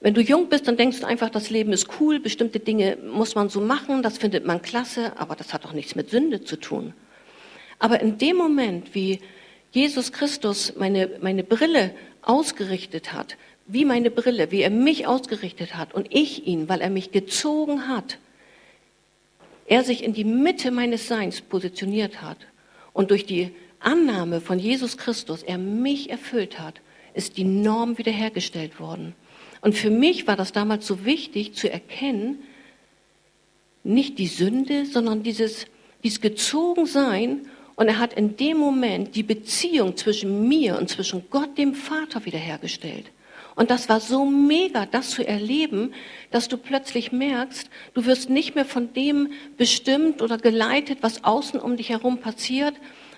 Wenn 0.00 0.14
du 0.14 0.21
jung 0.21 0.49
bist, 0.49 0.69
dann 0.69 0.76
denkst 0.76 1.00
du 1.00 1.07
einfach, 1.07 1.31
das 1.31 1.50
Leben 1.50 1.73
ist 1.73 1.88
cool, 1.99 2.21
bestimmte 2.21 2.61
Dinge 2.61 2.99
muss 3.11 3.35
man 3.35 3.49
so 3.49 3.61
machen, 3.61 4.02
das 4.02 4.19
findet 4.19 4.45
man 4.45 4.61
klasse, 4.61 5.19
aber 5.19 5.35
das 5.35 5.54
hat 5.54 5.64
doch 5.64 5.73
nichts 5.73 5.95
mit 5.95 6.11
Sünde 6.11 6.45
zu 6.45 6.57
tun. 6.57 6.93
Aber 7.78 8.00
in 8.00 8.19
dem 8.19 8.37
Moment, 8.37 8.95
wie 8.95 9.21
Jesus 9.73 10.12
Christus 10.12 10.75
meine, 10.76 11.11
meine 11.23 11.43
Brille 11.43 11.95
ausgerichtet 12.23 13.12
hat, 13.12 13.37
wie 13.66 13.85
meine 13.85 14.11
Brille, 14.11 14.50
wie 14.50 14.61
er 14.61 14.71
mich 14.71 15.07
ausgerichtet 15.07 15.75
hat 15.75 15.95
und 15.95 16.07
ich 16.11 16.47
ihn, 16.47 16.69
weil 16.69 16.83
er 16.83 16.90
mich 16.90 17.11
gezogen 17.11 17.88
hat, 17.88 18.19
er 19.66 19.85
sich 19.85 20.02
in 20.02 20.12
die 20.12 20.25
Mitte 20.25 20.71
meines 20.71 21.09
Seins 21.09 21.40
positioniert 21.40 22.23
hat 22.23 22.38
und 22.92 23.11
durch 23.11 23.26
die 23.26 23.50
Annahme 23.80 24.40
von 24.40 24.59
Jesus 24.59 24.97
Christus 24.97 25.42
er 25.42 25.59
mich 25.59 26.11
erfüllt 26.11 26.59
hat, 26.59 26.80
ist 27.12 27.37
die 27.37 27.44
Norm 27.44 27.99
wiederhergestellt 27.99 28.80
worden. 28.80 29.14
Und 29.61 29.75
für 29.75 29.90
mich 29.90 30.26
war 30.26 30.37
das 30.37 30.52
damals 30.52 30.87
so 30.87 31.04
wichtig 31.04 31.54
zu 31.54 31.71
erkennen, 31.71 32.42
nicht 33.83 34.18
die 34.18 34.26
Sünde, 34.26 34.87
sondern 34.87 35.23
dieses, 35.23 35.66
dieses 36.02 36.21
Gezogensein 36.21 37.47
und 37.76 37.88
er 37.88 37.99
hat 37.99 38.14
in 38.14 38.37
dem 38.37 38.56
Moment 38.56 39.14
die 39.14 39.23
Beziehung 39.23 39.97
zwischen 39.97 40.49
mir 40.49 40.78
und 40.78 40.88
zwischen 40.88 41.25
Gott, 41.30 41.59
dem 41.59 41.75
Vater, 41.75 42.25
wiederhergestellt. 42.25 43.06
Und 43.57 43.71
das 43.71 43.89
war 43.89 44.01
so 44.01 44.25
mega, 44.25 44.87
das 44.87 45.11
zu 45.11 45.27
erleben, 45.27 45.95
dass 46.31 46.49
du 46.49 46.57
plötzlich 46.57 47.13
merkst, 47.13 47.71
du 47.95 48.05
wirst 48.05 48.29
nicht 48.29 48.55
mehr 48.55 48.65
von 48.65 48.93
dem 48.93 49.33
bestimmt 49.57 50.23
oder 50.23 50.39
geleitet, 50.39 50.99
was 51.03 51.23
außen 51.23 51.61
um 51.61 51.77
dich 51.77 51.91
herum 51.91 52.19
passiert, 52.19 52.75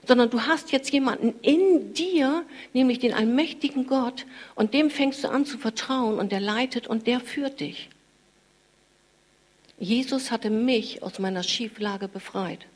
sondern 0.06 0.30
du 0.30 0.42
hast 0.42 0.72
jetzt 0.72 0.90
jemanden 0.90 1.34
in 1.42 1.94
dir, 1.94 2.44
nämlich 2.74 2.98
den 2.98 3.14
allmächtigen 3.14 3.86
Gott, 3.86 4.26
und 4.54 4.74
dem 4.74 4.90
fängst 4.90 5.24
du 5.24 5.28
an 5.28 5.46
zu 5.46 5.58
vertrauen 5.58 6.18
und 6.18 6.32
der 6.32 6.40
leitet 6.40 6.86
und 6.86 7.06
der 7.06 7.20
führt 7.20 7.60
dich. 7.60 7.88
Jesus 9.78 10.30
hatte 10.30 10.50
mich 10.50 11.02
aus 11.02 11.18
meiner 11.18 11.42
Schieflage 11.42 12.08
befreit. 12.08 12.66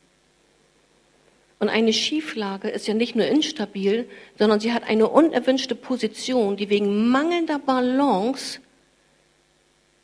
Und 1.61 1.69
eine 1.69 1.93
Schieflage 1.93 2.69
ist 2.69 2.87
ja 2.87 2.95
nicht 2.95 3.15
nur 3.15 3.27
instabil, 3.27 4.09
sondern 4.39 4.59
sie 4.59 4.73
hat 4.73 4.83
eine 4.83 5.07
unerwünschte 5.07 5.75
Position, 5.75 6.57
die 6.57 6.71
wegen 6.71 7.09
mangelnder 7.09 7.59
Balance 7.59 8.59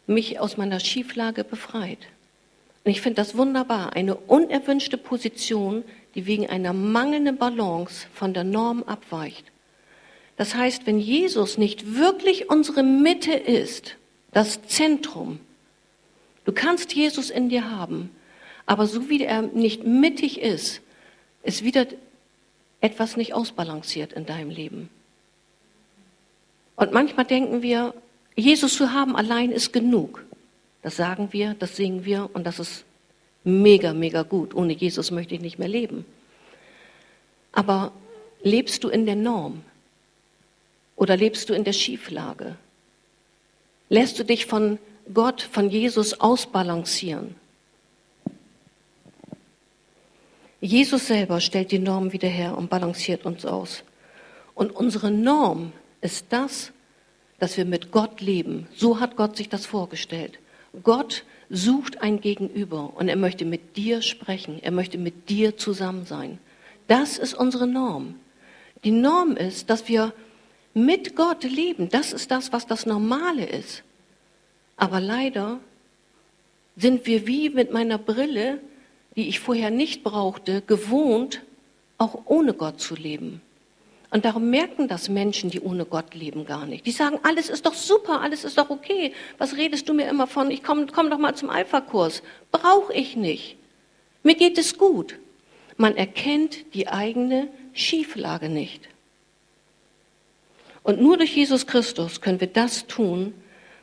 mich 0.05 0.39
aus 0.39 0.55
meiner 0.55 0.79
Schieflage 0.79 1.43
befreit. 1.43 1.97
Und 2.83 2.91
ich 2.91 3.01
finde 3.01 3.15
das 3.15 3.35
wunderbar, 3.35 3.93
eine 3.93 4.15
unerwünschte 4.15 4.99
Position, 4.99 5.83
die 6.13 6.27
wegen 6.27 6.47
einer 6.47 6.73
mangelnden 6.73 7.37
Balance 7.37 8.05
von 8.13 8.35
der 8.35 8.43
Norm 8.43 8.83
abweicht. 8.83 9.45
Das 10.35 10.53
heißt, 10.53 10.85
wenn 10.85 10.99
Jesus 10.99 11.57
nicht 11.57 11.95
wirklich 11.95 12.51
unsere 12.51 12.83
Mitte 12.83 13.33
ist, 13.33 13.95
das 14.31 14.61
Zentrum, 14.67 15.39
du 16.45 16.51
kannst 16.51 16.93
Jesus 16.93 17.31
in 17.31 17.49
dir 17.49 17.71
haben, 17.71 18.11
aber 18.67 18.85
so 18.85 19.09
wie 19.09 19.23
er 19.23 19.41
nicht 19.41 19.85
mittig 19.85 20.39
ist, 20.39 20.83
ist 21.47 21.63
wieder 21.63 21.87
etwas 22.81 23.15
nicht 23.15 23.33
ausbalanciert 23.33 24.13
in 24.13 24.25
deinem 24.25 24.49
Leben. 24.49 24.89
Und 26.75 26.91
manchmal 26.91 27.25
denken 27.25 27.61
wir, 27.61 27.93
Jesus 28.35 28.75
zu 28.75 28.91
haben 28.91 29.15
allein 29.15 29.51
ist 29.51 29.71
genug. 29.73 30.23
Das 30.83 30.97
sagen 30.97 31.29
wir, 31.31 31.55
das 31.57 31.75
singen 31.75 32.05
wir 32.05 32.29
und 32.33 32.45
das 32.45 32.59
ist 32.59 32.83
mega, 33.43 33.93
mega 33.93 34.23
gut. 34.23 34.53
Ohne 34.53 34.73
Jesus 34.73 35.09
möchte 35.09 35.35
ich 35.35 35.41
nicht 35.41 35.57
mehr 35.57 35.69
leben. 35.69 36.05
Aber 37.53 37.93
lebst 38.43 38.83
du 38.83 38.89
in 38.89 39.05
der 39.05 39.15
Norm? 39.15 39.63
Oder 40.97 41.15
lebst 41.15 41.49
du 41.49 41.53
in 41.53 41.63
der 41.63 41.73
Schieflage? 41.73 42.57
Lässt 43.89 44.19
du 44.19 44.25
dich 44.25 44.45
von 44.45 44.77
Gott, 45.13 45.41
von 45.41 45.69
Jesus 45.69 46.19
ausbalancieren? 46.19 47.35
Jesus 50.59 51.07
selber 51.07 51.39
stellt 51.39 51.71
die 51.71 51.79
Norm 51.79 52.13
wieder 52.13 52.27
her 52.27 52.57
und 52.57 52.69
balanciert 52.69 53.25
uns 53.25 53.45
aus. 53.45 53.83
Und 54.55 54.71
unsere 54.71 55.11
Norm 55.11 55.71
ist 56.01 56.25
das, 56.29 56.71
dass 57.39 57.57
wir 57.57 57.65
mit 57.65 57.91
Gott 57.91 58.21
leben. 58.21 58.67
So 58.75 58.99
hat 58.99 59.15
Gott 59.15 59.37
sich 59.37 59.49
das 59.49 59.65
vorgestellt. 59.65 60.39
Gott 60.83 61.23
sucht 61.49 62.01
ein 62.01 62.19
Gegenüber 62.21 62.93
und 62.95 63.07
er 63.07 63.15
möchte 63.15 63.45
mit 63.45 63.77
dir 63.77 64.01
sprechen. 64.01 64.59
Er 64.61 64.71
möchte 64.71 64.97
mit 64.97 65.29
dir 65.29 65.57
zusammen 65.57 66.05
sein. 66.05 66.39
Das 66.87 67.17
ist 67.17 67.35
unsere 67.35 67.67
Norm. 67.67 68.15
Die 68.83 68.91
Norm 68.91 69.37
ist, 69.37 69.69
dass 69.69 69.87
wir 69.87 70.13
mit 70.73 71.15
Gott 71.15 71.43
leben. 71.43 71.89
Das 71.89 72.13
ist 72.13 72.31
das, 72.31 72.51
was 72.51 72.65
das 72.65 72.85
Normale 72.85 73.45
ist. 73.45 73.83
Aber 74.75 74.99
leider 74.99 75.59
sind 76.75 77.05
wir 77.05 77.27
wie 77.27 77.49
mit 77.49 77.71
meiner 77.73 77.97
Brille, 77.97 78.59
die 79.17 79.27
ich 79.27 79.39
vorher 79.39 79.71
nicht 79.71 80.03
brauchte, 80.03 80.61
gewohnt, 80.61 81.41
auch 81.97 82.21
ohne 82.25 82.53
Gott 82.53 82.79
zu 82.79 82.95
leben. 82.95 83.41
Und 84.11 84.23
darum 84.23 84.49
merken 84.49 84.87
das 84.87 85.09
Menschen, 85.09 85.49
die 85.49 85.59
ohne 85.59 85.85
Gott 85.85 86.13
leben, 86.13 86.45
gar 86.45 86.65
nicht. 86.65 86.85
Die 86.85 86.91
sagen, 86.91 87.19
alles 87.23 87.49
ist 87.49 87.65
doch 87.65 87.73
super, 87.73 88.21
alles 88.21 88.45
ist 88.45 88.57
doch 88.57 88.69
okay. 88.69 89.13
Was 89.37 89.57
redest 89.57 89.89
du 89.89 89.93
mir 89.93 90.07
immer 90.07 90.27
von? 90.27 90.49
Ich 90.49 90.63
komme 90.63 90.85
komm 90.85 91.09
doch 91.09 91.17
mal 91.17 91.35
zum 91.35 91.49
Alpha-Kurs. 91.49 92.23
Brauche 92.51 92.93
ich 92.93 93.17
nicht. 93.17 93.57
Mir 94.23 94.35
geht 94.35 94.57
es 94.57 94.77
gut. 94.77 95.19
Man 95.75 95.97
erkennt 95.97 96.73
die 96.73 96.87
eigene 96.87 97.49
Schieflage 97.73 98.49
nicht. 98.49 98.87
Und 100.83 101.01
nur 101.01 101.17
durch 101.17 101.35
Jesus 101.35 101.67
Christus 101.67 102.21
können 102.21 102.39
wir 102.39 102.47
das 102.47 102.87
tun, 102.87 103.33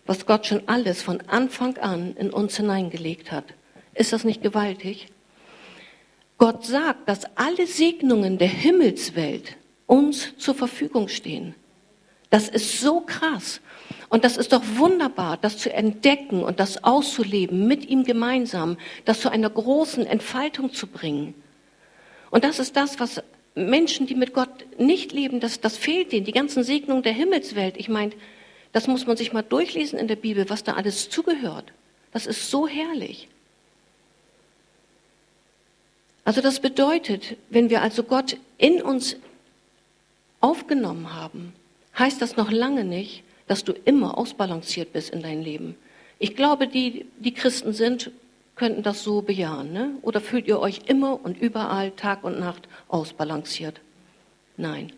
was 0.06 0.26
Gott 0.26 0.46
schon 0.46 0.62
alles 0.68 1.02
von 1.02 1.20
Anfang 1.26 1.76
an 1.78 2.16
in 2.16 2.30
uns 2.30 2.56
hineingelegt 2.56 3.30
hat. 3.30 3.44
Ist 3.94 4.12
das 4.12 4.24
nicht 4.24 4.42
gewaltig? 4.42 5.08
Gott 6.38 6.64
sagt, 6.64 7.08
dass 7.08 7.24
alle 7.36 7.66
Segnungen 7.66 8.38
der 8.38 8.48
Himmelswelt 8.48 9.56
uns 9.86 10.36
zur 10.36 10.54
Verfügung 10.54 11.08
stehen. 11.08 11.54
Das 12.30 12.48
ist 12.48 12.80
so 12.80 13.00
krass. 13.00 13.60
Und 14.08 14.24
das 14.24 14.36
ist 14.36 14.52
doch 14.52 14.62
wunderbar, 14.76 15.36
das 15.36 15.58
zu 15.58 15.72
entdecken 15.72 16.42
und 16.42 16.60
das 16.60 16.82
auszuleben, 16.82 17.66
mit 17.66 17.88
ihm 17.88 18.04
gemeinsam, 18.04 18.76
das 19.04 19.20
zu 19.20 19.30
einer 19.30 19.50
großen 19.50 20.06
Entfaltung 20.06 20.72
zu 20.72 20.86
bringen. 20.86 21.34
Und 22.30 22.44
das 22.44 22.58
ist 22.58 22.76
das, 22.76 22.98
was 22.98 23.22
Menschen, 23.54 24.06
die 24.06 24.16
mit 24.16 24.34
Gott 24.34 24.50
nicht 24.78 25.12
leben, 25.12 25.38
das, 25.40 25.60
das 25.60 25.76
fehlt 25.76 26.10
denen, 26.10 26.24
die 26.24 26.32
ganzen 26.32 26.64
Segnungen 26.64 27.04
der 27.04 27.12
Himmelswelt. 27.12 27.76
Ich 27.76 27.88
meine, 27.88 28.12
das 28.72 28.88
muss 28.88 29.06
man 29.06 29.16
sich 29.16 29.32
mal 29.32 29.42
durchlesen 29.42 29.98
in 29.98 30.08
der 30.08 30.16
Bibel, 30.16 30.50
was 30.50 30.64
da 30.64 30.72
alles 30.72 31.08
zugehört. 31.08 31.72
Das 32.12 32.26
ist 32.26 32.50
so 32.50 32.66
herrlich. 32.66 33.28
Also 36.24 36.40
das 36.40 36.60
bedeutet, 36.60 37.36
wenn 37.50 37.70
wir 37.70 37.82
also 37.82 38.02
Gott 38.02 38.36
in 38.58 38.82
uns 38.82 39.16
aufgenommen 40.40 41.14
haben, 41.14 41.52
heißt 41.98 42.20
das 42.20 42.36
noch 42.36 42.50
lange 42.50 42.84
nicht, 42.84 43.24
dass 43.46 43.64
du 43.64 43.72
immer 43.72 44.16
ausbalanciert 44.16 44.92
bist 44.92 45.10
in 45.10 45.22
deinem 45.22 45.42
Leben. 45.42 45.76
Ich 46.18 46.34
glaube, 46.34 46.66
die, 46.66 47.06
die 47.18 47.34
Christen 47.34 47.72
sind, 47.72 48.10
könnten 48.56 48.82
das 48.82 49.02
so 49.02 49.20
bejahen. 49.20 49.72
Ne? 49.72 49.90
Oder 50.02 50.20
fühlt 50.20 50.46
ihr 50.46 50.60
euch 50.60 50.82
immer 50.86 51.22
und 51.22 51.36
überall, 51.38 51.90
Tag 51.90 52.24
und 52.24 52.38
Nacht, 52.38 52.68
ausbalanciert? 52.88 53.80
Nein. 54.56 54.92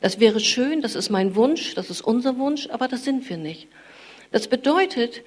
Das 0.00 0.18
wäre 0.18 0.40
schön, 0.40 0.82
das 0.82 0.94
ist 0.96 1.10
mein 1.10 1.36
Wunsch, 1.36 1.74
das 1.74 1.90
ist 1.90 2.00
unser 2.00 2.38
Wunsch, 2.38 2.68
aber 2.70 2.88
das 2.88 3.04
sind 3.04 3.28
wir 3.28 3.36
nicht. 3.36 3.68
Das 4.32 4.48
bedeutet, 4.48 5.22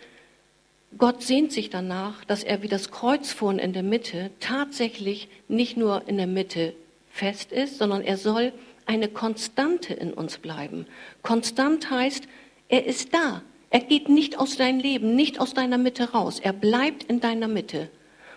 Gott 0.97 1.23
sehnt 1.23 1.51
sich 1.51 1.69
danach, 1.69 2.23
dass 2.25 2.43
er 2.43 2.61
wie 2.61 2.67
das 2.67 2.89
Kreuz 2.89 3.31
vorn 3.31 3.59
in 3.59 3.73
der 3.73 3.83
Mitte 3.83 4.31
tatsächlich 4.39 5.27
nicht 5.47 5.75
nur 5.75 6.07
in 6.07 6.17
der 6.17 6.27
Mitte 6.27 6.73
fest 7.09 7.51
ist, 7.51 7.77
sondern 7.77 8.01
er 8.01 8.17
soll 8.17 8.53
eine 8.85 9.07
Konstante 9.07 9.93
in 9.93 10.13
uns 10.13 10.37
bleiben. 10.37 10.85
Konstant 11.21 11.89
heißt, 11.89 12.27
er 12.69 12.85
ist 12.85 13.13
da. 13.13 13.41
Er 13.69 13.81
geht 13.81 14.09
nicht 14.09 14.39
aus 14.39 14.55
deinem 14.55 14.79
Leben, 14.79 15.15
nicht 15.15 15.39
aus 15.39 15.53
deiner 15.53 15.77
Mitte 15.77 16.11
raus. 16.11 16.39
Er 16.39 16.53
bleibt 16.53 17.03
in 17.03 17.19
deiner 17.19 17.47
Mitte. 17.47 17.89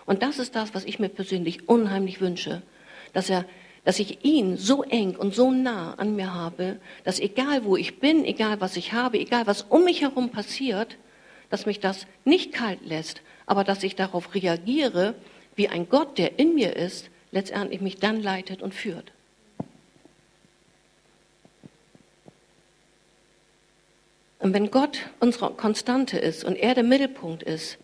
Und 0.07 0.23
das 0.23 0.39
ist 0.39 0.57
das, 0.57 0.75
was 0.75 0.85
ich 0.85 0.99
mir 0.99 1.11
persönlich 1.11 1.69
unheimlich 1.69 2.21
wünsche, 2.21 2.63
dass 3.13 3.31
er 3.31 3.45
dass 3.85 4.01
ich 4.01 4.23
ihn 4.23 4.59
so 4.59 4.83
eng 4.83 5.17
und 5.17 5.35
so 5.35 5.51
nah 5.51 5.95
an 5.95 6.15
mir 6.15 6.35
habe, 6.35 6.79
dass 7.05 7.21
egal 7.21 7.65
wo 7.65 7.75
ich 7.75 8.01
bin, 8.01 8.23
egal 8.23 8.61
was 8.61 8.77
ich 8.77 8.93
habe, 8.93 9.19
egal 9.19 9.47
was 9.47 9.63
um 9.63 9.85
mich 9.85 10.03
herum 10.03 10.29
passiert, 10.29 10.99
dass 11.51 11.67
mich 11.67 11.81
das 11.81 12.07
nicht 12.25 12.53
kalt 12.53 12.85
lässt, 12.85 13.23
aber 13.47 13.65
dass 13.65 13.83
ich 13.83 13.97
darauf 13.97 14.35
reagiere, 14.35 15.15
wie 15.57 15.69
ein 15.69 15.89
Gott, 15.89 16.19
der 16.19 16.39
in 16.39 16.55
mir 16.55 16.77
ist, 16.77 17.11
letztendlich 17.31 17.81
mich 17.81 17.97
dann 17.97 18.23
leitet 18.23 18.63
und 18.63 18.75
führt. 18.75 19.13
Und 24.39 24.55
wenn 24.55 24.71
Gott 24.71 25.11
unsere 25.21 25.51
Konstante 25.51 26.19
ist 26.19 26.45
und 26.45 26.57
er 26.57 26.75
der 26.75 26.85
Mittelpunkt 26.85 27.43
ist, 27.43 27.79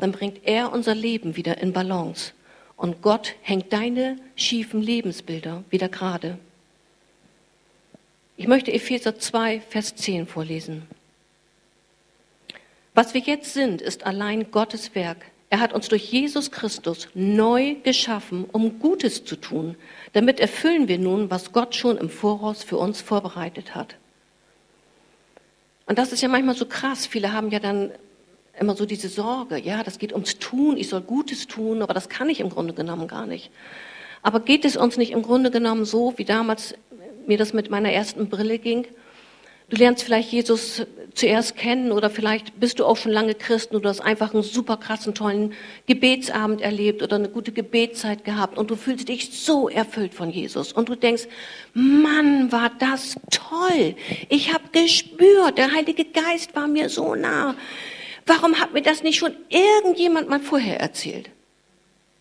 dann 0.00 0.12
bringt 0.12 0.40
er 0.44 0.72
unser 0.72 0.94
Leben 0.94 1.36
wieder 1.36 1.58
in 1.58 1.72
Balance. 1.72 2.32
Und 2.76 3.00
Gott 3.02 3.34
hängt 3.40 3.72
deine 3.72 4.16
schiefen 4.34 4.82
Lebensbilder 4.82 5.64
wieder 5.70 5.88
gerade. 5.88 6.38
Ich 8.36 8.48
möchte 8.48 8.72
Epheser 8.72 9.18
2, 9.18 9.60
Vers 9.60 9.94
10 9.94 10.26
vorlesen. 10.26 10.82
Was 12.96 13.12
wir 13.12 13.20
jetzt 13.20 13.52
sind, 13.52 13.82
ist 13.82 14.06
allein 14.06 14.50
Gottes 14.50 14.94
Werk. 14.94 15.18
Er 15.50 15.60
hat 15.60 15.74
uns 15.74 15.88
durch 15.88 16.10
Jesus 16.10 16.50
Christus 16.50 17.08
neu 17.12 17.74
geschaffen, 17.82 18.46
um 18.50 18.78
Gutes 18.78 19.22
zu 19.22 19.36
tun. 19.36 19.76
Damit 20.14 20.40
erfüllen 20.40 20.88
wir 20.88 20.98
nun, 20.98 21.30
was 21.30 21.52
Gott 21.52 21.74
schon 21.74 21.98
im 21.98 22.08
Voraus 22.08 22.64
für 22.64 22.78
uns 22.78 23.02
vorbereitet 23.02 23.74
hat. 23.74 23.96
Und 25.84 25.98
das 25.98 26.10
ist 26.10 26.22
ja 26.22 26.28
manchmal 26.30 26.56
so 26.56 26.64
krass. 26.64 27.04
Viele 27.04 27.34
haben 27.34 27.50
ja 27.50 27.58
dann 27.58 27.90
immer 28.58 28.74
so 28.74 28.86
diese 28.86 29.10
Sorge, 29.10 29.58
ja, 29.58 29.82
das 29.82 29.98
geht 29.98 30.14
ums 30.14 30.38
Tun, 30.38 30.78
ich 30.78 30.88
soll 30.88 31.02
Gutes 31.02 31.46
tun, 31.46 31.82
aber 31.82 31.92
das 31.92 32.08
kann 32.08 32.30
ich 32.30 32.40
im 32.40 32.48
Grunde 32.48 32.72
genommen 32.72 33.08
gar 33.08 33.26
nicht. 33.26 33.50
Aber 34.22 34.40
geht 34.40 34.64
es 34.64 34.74
uns 34.74 34.96
nicht 34.96 35.10
im 35.10 35.20
Grunde 35.20 35.50
genommen 35.50 35.84
so, 35.84 36.14
wie 36.16 36.24
damals 36.24 36.74
mir 37.26 37.36
das 37.36 37.52
mit 37.52 37.68
meiner 37.68 37.92
ersten 37.92 38.30
Brille 38.30 38.58
ging? 38.58 38.86
Du 39.68 39.76
lernst 39.76 40.04
vielleicht 40.04 40.30
Jesus 40.30 40.86
zuerst 41.14 41.56
kennen 41.56 41.90
oder 41.90 42.08
vielleicht 42.08 42.60
bist 42.60 42.78
du 42.78 42.84
auch 42.84 42.96
schon 42.96 43.10
lange 43.10 43.34
Christen 43.34 43.74
oder 43.74 43.88
hast 43.88 44.00
einfach 44.00 44.32
einen 44.32 44.44
super 44.44 44.76
krassen, 44.76 45.14
tollen 45.14 45.54
Gebetsabend 45.86 46.60
erlebt 46.60 47.02
oder 47.02 47.16
eine 47.16 47.28
gute 47.28 47.50
Gebetszeit 47.50 48.24
gehabt 48.24 48.58
und 48.58 48.70
du 48.70 48.76
fühlst 48.76 49.08
dich 49.08 49.30
so 49.32 49.68
erfüllt 49.68 50.14
von 50.14 50.30
Jesus 50.30 50.72
und 50.72 50.88
du 50.88 50.94
denkst, 50.94 51.26
Mann, 51.74 52.52
war 52.52 52.70
das 52.78 53.16
toll. 53.30 53.96
Ich 54.28 54.54
habe 54.54 54.64
gespürt, 54.70 55.58
der 55.58 55.72
Heilige 55.72 56.04
Geist 56.04 56.54
war 56.54 56.68
mir 56.68 56.88
so 56.88 57.16
nah. 57.16 57.56
Warum 58.24 58.60
hat 58.60 58.72
mir 58.72 58.82
das 58.82 59.02
nicht 59.02 59.18
schon 59.18 59.34
irgendjemand 59.48 60.28
mal 60.28 60.40
vorher 60.40 60.78
erzählt? 60.78 61.30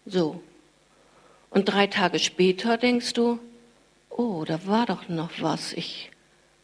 So. 0.05 0.41
Und 1.51 1.65
drei 1.65 1.87
Tage 1.87 2.17
später 2.17 2.77
denkst 2.77 3.13
du, 3.13 3.39
oh, 4.09 4.45
da 4.47 4.65
war 4.65 4.85
doch 4.87 5.09
noch 5.09 5.31
was. 5.41 5.73
Ich 5.73 6.09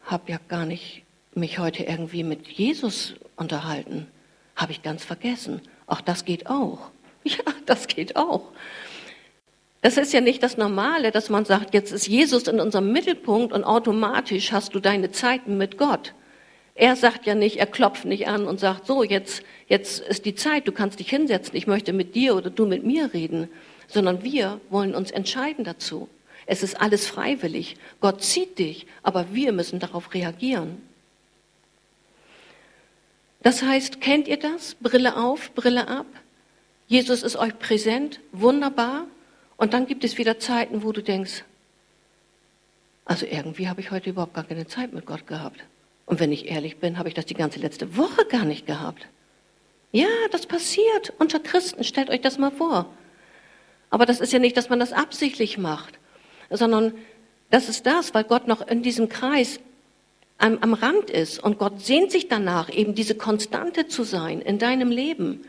habe 0.03 0.31
ja 0.31 0.39
gar 0.47 0.65
nicht 0.65 1.03
mich 1.33 1.59
heute 1.59 1.83
irgendwie 1.83 2.23
mit 2.23 2.47
Jesus 2.47 3.15
unterhalten. 3.35 4.07
Habe 4.55 4.71
ich 4.71 4.81
ganz 4.81 5.03
vergessen. 5.03 5.61
Ach, 5.87 6.01
das 6.01 6.25
geht 6.25 6.47
auch. 6.47 6.79
Ja, 7.23 7.53
das 7.67 7.85
geht 7.85 8.15
auch. 8.15 8.51
Das 9.81 9.97
ist 9.97 10.11
ja 10.11 10.21
nicht 10.21 10.41
das 10.41 10.57
Normale, 10.57 11.11
dass 11.11 11.29
man 11.29 11.45
sagt, 11.45 11.75
jetzt 11.75 11.91
ist 11.91 12.07
Jesus 12.07 12.47
in 12.47 12.59
unserem 12.59 12.91
Mittelpunkt 12.91 13.53
und 13.53 13.63
automatisch 13.63 14.51
hast 14.51 14.73
du 14.73 14.79
deine 14.79 15.11
Zeiten 15.11 15.55
mit 15.57 15.77
Gott. 15.77 16.15
Er 16.73 16.95
sagt 16.95 17.25
ja 17.25 17.35
nicht, 17.35 17.57
er 17.57 17.67
klopft 17.67 18.05
nicht 18.05 18.27
an 18.27 18.47
und 18.47 18.59
sagt, 18.59 18.87
so, 18.87 19.03
jetzt, 19.03 19.43
jetzt 19.67 19.99
ist 19.99 20.25
die 20.25 20.35
Zeit, 20.35 20.67
du 20.67 20.71
kannst 20.71 20.99
dich 20.99 21.09
hinsetzen, 21.09 21.55
ich 21.55 21.67
möchte 21.67 21.93
mit 21.93 22.15
dir 22.15 22.35
oder 22.35 22.49
du 22.49 22.65
mit 22.65 22.83
mir 22.83 23.13
reden, 23.13 23.49
sondern 23.87 24.23
wir 24.23 24.61
wollen 24.69 24.95
uns 24.95 25.11
entscheiden 25.11 25.63
dazu. 25.63 26.09
Es 26.45 26.63
ist 26.63 26.79
alles 26.79 27.07
freiwillig. 27.07 27.75
Gott 27.99 28.23
zieht 28.23 28.59
dich, 28.59 28.87
aber 29.03 29.33
wir 29.33 29.51
müssen 29.51 29.79
darauf 29.79 30.13
reagieren. 30.13 30.81
Das 33.43 33.63
heißt, 33.63 34.01
kennt 34.01 34.27
ihr 34.27 34.37
das? 34.37 34.75
Brille 34.75 35.17
auf, 35.17 35.53
Brille 35.53 35.87
ab. 35.87 36.05
Jesus 36.87 37.23
ist 37.23 37.35
euch 37.35 37.57
präsent, 37.57 38.19
wunderbar. 38.31 39.07
Und 39.57 39.73
dann 39.73 39.87
gibt 39.87 40.03
es 40.03 40.17
wieder 40.17 40.39
Zeiten, 40.39 40.83
wo 40.83 40.91
du 40.91 41.01
denkst, 41.01 41.43
also 43.05 43.25
irgendwie 43.25 43.67
habe 43.67 43.81
ich 43.81 43.91
heute 43.91 44.09
überhaupt 44.09 44.33
gar 44.33 44.43
keine 44.43 44.67
Zeit 44.67 44.93
mit 44.93 45.05
Gott 45.05 45.27
gehabt. 45.27 45.63
Und 46.05 46.19
wenn 46.19 46.31
ich 46.31 46.47
ehrlich 46.47 46.77
bin, 46.77 46.97
habe 46.97 47.09
ich 47.09 47.15
das 47.15 47.25
die 47.25 47.33
ganze 47.33 47.59
letzte 47.59 47.97
Woche 47.97 48.25
gar 48.25 48.45
nicht 48.45 48.65
gehabt. 48.65 49.07
Ja, 49.91 50.07
das 50.31 50.45
passiert 50.45 51.13
unter 51.17 51.39
Christen. 51.39 51.83
Stellt 51.83 52.09
euch 52.09 52.21
das 52.21 52.37
mal 52.37 52.51
vor. 52.51 52.85
Aber 53.89 54.05
das 54.05 54.19
ist 54.19 54.31
ja 54.31 54.39
nicht, 54.39 54.55
dass 54.55 54.69
man 54.69 54.79
das 54.79 54.93
absichtlich 54.93 55.57
macht, 55.57 55.99
sondern 56.51 56.93
das 57.49 57.69
ist 57.69 57.85
das, 57.85 58.13
weil 58.13 58.23
Gott 58.23 58.47
noch 58.47 58.65
in 58.67 58.81
diesem 58.83 59.09
Kreis 59.09 59.59
am, 60.37 60.57
am 60.61 60.73
Rand 60.73 61.09
ist 61.09 61.43
und 61.43 61.59
Gott 61.59 61.81
sehnt 61.81 62.11
sich 62.11 62.27
danach, 62.27 62.69
eben 62.69 62.95
diese 62.95 63.15
Konstante 63.15 63.87
zu 63.87 64.03
sein 64.03 64.41
in 64.41 64.57
deinem 64.57 64.89
Leben, 64.89 65.45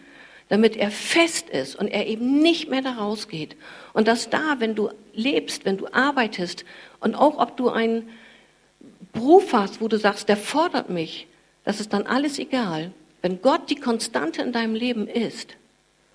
damit 0.49 0.77
er 0.77 0.91
fest 0.91 1.49
ist 1.49 1.77
und 1.77 1.89
er 1.89 2.07
eben 2.07 2.41
nicht 2.41 2.69
mehr 2.69 2.83
da 2.83 2.93
rausgeht. 2.95 3.57
Und 3.95 4.09
dass 4.09 4.29
da, 4.29 4.57
wenn 4.59 4.75
du 4.75 4.91
lebst, 5.15 5.65
wenn 5.65 5.79
du 5.79 5.87
arbeitest 5.93 6.65
und 7.01 7.15
auch 7.15 7.39
ob 7.39 7.57
du 7.57 7.71
einen 7.71 8.09
Beruf 9.13 9.53
hast, 9.53 9.81
wo 9.81 9.89
du 9.89 9.99
sagst, 9.99 10.29
der 10.29 10.37
fordert 10.37 10.91
mich, 10.91 11.27
das 11.65 11.81
ist 11.81 11.93
dann 11.93 12.07
alles 12.07 12.39
egal. 12.39 12.93
Wenn 13.23 13.41
Gott 13.41 13.71
die 13.71 13.77
Konstante 13.77 14.43
in 14.43 14.53
deinem 14.53 14.75
Leben 14.75 15.07
ist, 15.07 15.57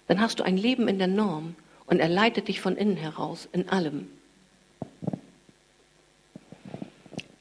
dann 0.08 0.22
hast 0.22 0.40
du 0.40 0.44
ein 0.44 0.58
Leben 0.58 0.88
in 0.88 1.00
der 1.00 1.08
Norm 1.08 1.56
und 1.86 2.00
er 2.00 2.10
leitet 2.10 2.48
dich 2.48 2.60
von 2.60 2.76
innen 2.76 2.98
heraus 2.98 3.48
in 3.54 3.70
allem. 3.70 4.08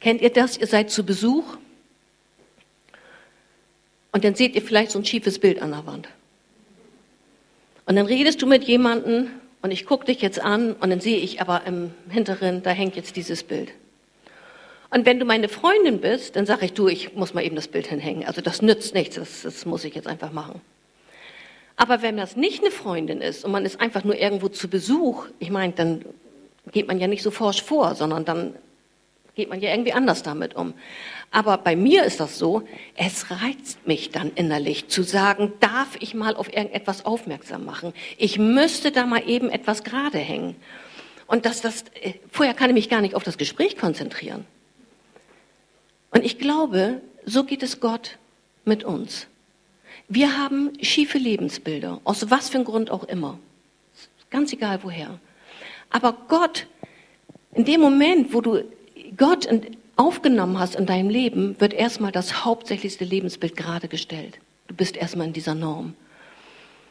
Kennt 0.07 0.23
ihr 0.23 0.31
das? 0.31 0.57
Ihr 0.57 0.69
seid 0.69 0.89
zu 0.93 1.03
Besuch 1.03 1.43
und 4.13 4.23
dann 4.23 4.37
seht 4.37 4.55
ihr 4.55 4.63
vielleicht 4.63 4.93
so 4.93 5.01
ein 5.01 5.05
schiefes 5.05 5.41
Bild 5.41 5.61
an 5.61 5.73
der 5.73 5.85
Wand. 5.85 6.09
Und 7.87 7.97
dann 7.97 8.07
redest 8.07 8.41
du 8.41 8.47
mit 8.47 8.63
jemandem 8.63 9.31
und 9.63 9.73
ich 9.73 9.85
gucke 9.85 10.07
dich 10.07 10.23
jetzt 10.23 10.39
an 10.39 10.75
und 10.75 10.91
dann 10.91 11.01
sehe 11.01 11.17
ich 11.19 11.41
aber 11.41 11.63
im 11.67 11.91
Hinteren, 12.09 12.63
da 12.63 12.71
hängt 12.71 12.95
jetzt 12.95 13.17
dieses 13.17 13.43
Bild. 13.43 13.73
Und 14.91 15.07
wenn 15.07 15.19
du 15.19 15.25
meine 15.25 15.49
Freundin 15.49 16.01
bist, 16.01 16.37
dann 16.37 16.47
sage 16.47 16.67
ich, 16.67 16.73
du, 16.73 16.87
ich 16.87 17.17
muss 17.17 17.35
mal 17.35 17.45
eben 17.45 17.57
das 17.57 17.67
Bild 17.67 17.89
hinhängen. 17.89 18.29
Also 18.29 18.41
das 18.41 18.63
nützt 18.63 18.95
nichts, 18.95 19.17
das, 19.17 19.43
das 19.43 19.67
muss 19.67 19.83
ich 19.83 19.97
jetzt 19.97 20.07
einfach 20.07 20.31
machen. 20.31 20.61
Aber 21.75 22.03
wenn 22.03 22.17
das 22.17 22.37
nicht 22.37 22.61
eine 22.61 22.71
Freundin 22.71 23.21
ist 23.21 23.45
und 23.45 23.51
man 23.51 23.67
ist 23.67 23.81
einfach 23.81 24.05
nur 24.05 24.17
irgendwo 24.17 24.51
zu 24.51 24.69
Besuch, 24.69 25.27
ich 25.41 25.51
meine, 25.51 25.73
dann 25.73 26.05
geht 26.71 26.87
man 26.87 27.01
ja 27.01 27.09
nicht 27.09 27.25
so 27.25 27.33
forsch 27.33 27.61
vor, 27.61 27.97
sondern 27.97 28.25
dann 28.25 28.55
geht 29.37 29.51
man 29.51 29.61
ja 29.61 29.71
irgendwie 29.71 29.93
anders 29.93 30.23
damit 30.23 30.57
um. 30.57 30.73
Aber 31.31 31.59
bei 31.59 31.77
mir 31.77 32.05
ist 32.05 32.21
das 32.21 32.39
so, 32.39 32.67
es 32.95 33.31
reizt 33.31 33.87
mich 33.87 34.11
dann 34.11 34.33
innerlich 34.35 34.89
zu 34.89 35.03
sagen, 35.03 35.53
darf 35.61 35.97
ich 36.01 36.15
mal 36.15 36.35
auf 36.35 36.51
irgendetwas 36.51 37.05
aufmerksam 37.05 37.67
machen? 37.67 37.93
Ich 38.17 38.39
müsste 38.39 38.91
da 38.93 39.05
mal 39.05 39.29
eben 39.29 39.51
etwas 39.51 39.85
gerade 39.85 40.17
hängen. 40.19 40.57
Und 41.27 41.45
das, 41.45 41.61
das, 41.61 41.85
äh, 42.01 42.15
vorher 42.31 42.55
kann 42.55 42.71
ich 42.71 42.75
mich 42.75 42.89
gar 42.89 43.03
nicht 43.03 43.15
auf 43.15 43.25
das 43.25 43.37
Gespräch 43.37 43.77
konzentrieren. 43.77 44.47
Und 46.11 46.25
ich 46.25 46.39
glaube, 46.39 47.03
so 47.27 47.45
geht 47.45 47.63
es 47.63 47.79
Gott 47.79 48.17
mit 48.65 48.85
uns. 48.85 49.27
Wir 50.09 50.39
haben 50.39 50.73
schiefe 50.81 51.19
Lebensbilder, 51.19 52.01
aus 52.05 52.31
was 52.31 52.49
für 52.49 52.57
einem 52.57 52.65
Grund 52.65 52.91
auch 52.91 53.05
immer. 53.05 53.39
Ganz 54.31 54.53
egal 54.55 54.79
woher. 54.83 55.21
Aber 55.91 56.17
Gott, 56.29 56.67
in 57.53 57.67
dem 57.67 57.83
Moment, 57.83 58.33
wo 58.33 58.41
du 58.41 58.65
Gott 59.17 59.49
aufgenommen 59.97 60.59
hast 60.59 60.75
in 60.75 60.87
deinem 60.87 61.09
Leben, 61.09 61.59
wird 61.61 61.73
erstmal 61.73 62.13
das 62.13 62.45
hauptsächlichste 62.45 63.05
Lebensbild 63.05 63.57
gerade 63.57 63.89
gestellt. 63.89 64.39
Du 64.69 64.75
bist 64.75 64.97
erstmal 64.97 65.27
in 65.27 65.33
dieser 65.33 65.55
Norm. 65.55 65.95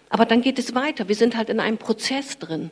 Aber 0.10 0.26
dann 0.26 0.42
geht 0.42 0.60
es 0.60 0.76
weiter. 0.76 1.08
Wir 1.08 1.16
sind 1.16 1.36
halt 1.36 1.50
in 1.50 1.60
einem 1.60 1.78
Prozess 1.78 2.40
drin. 2.40 2.72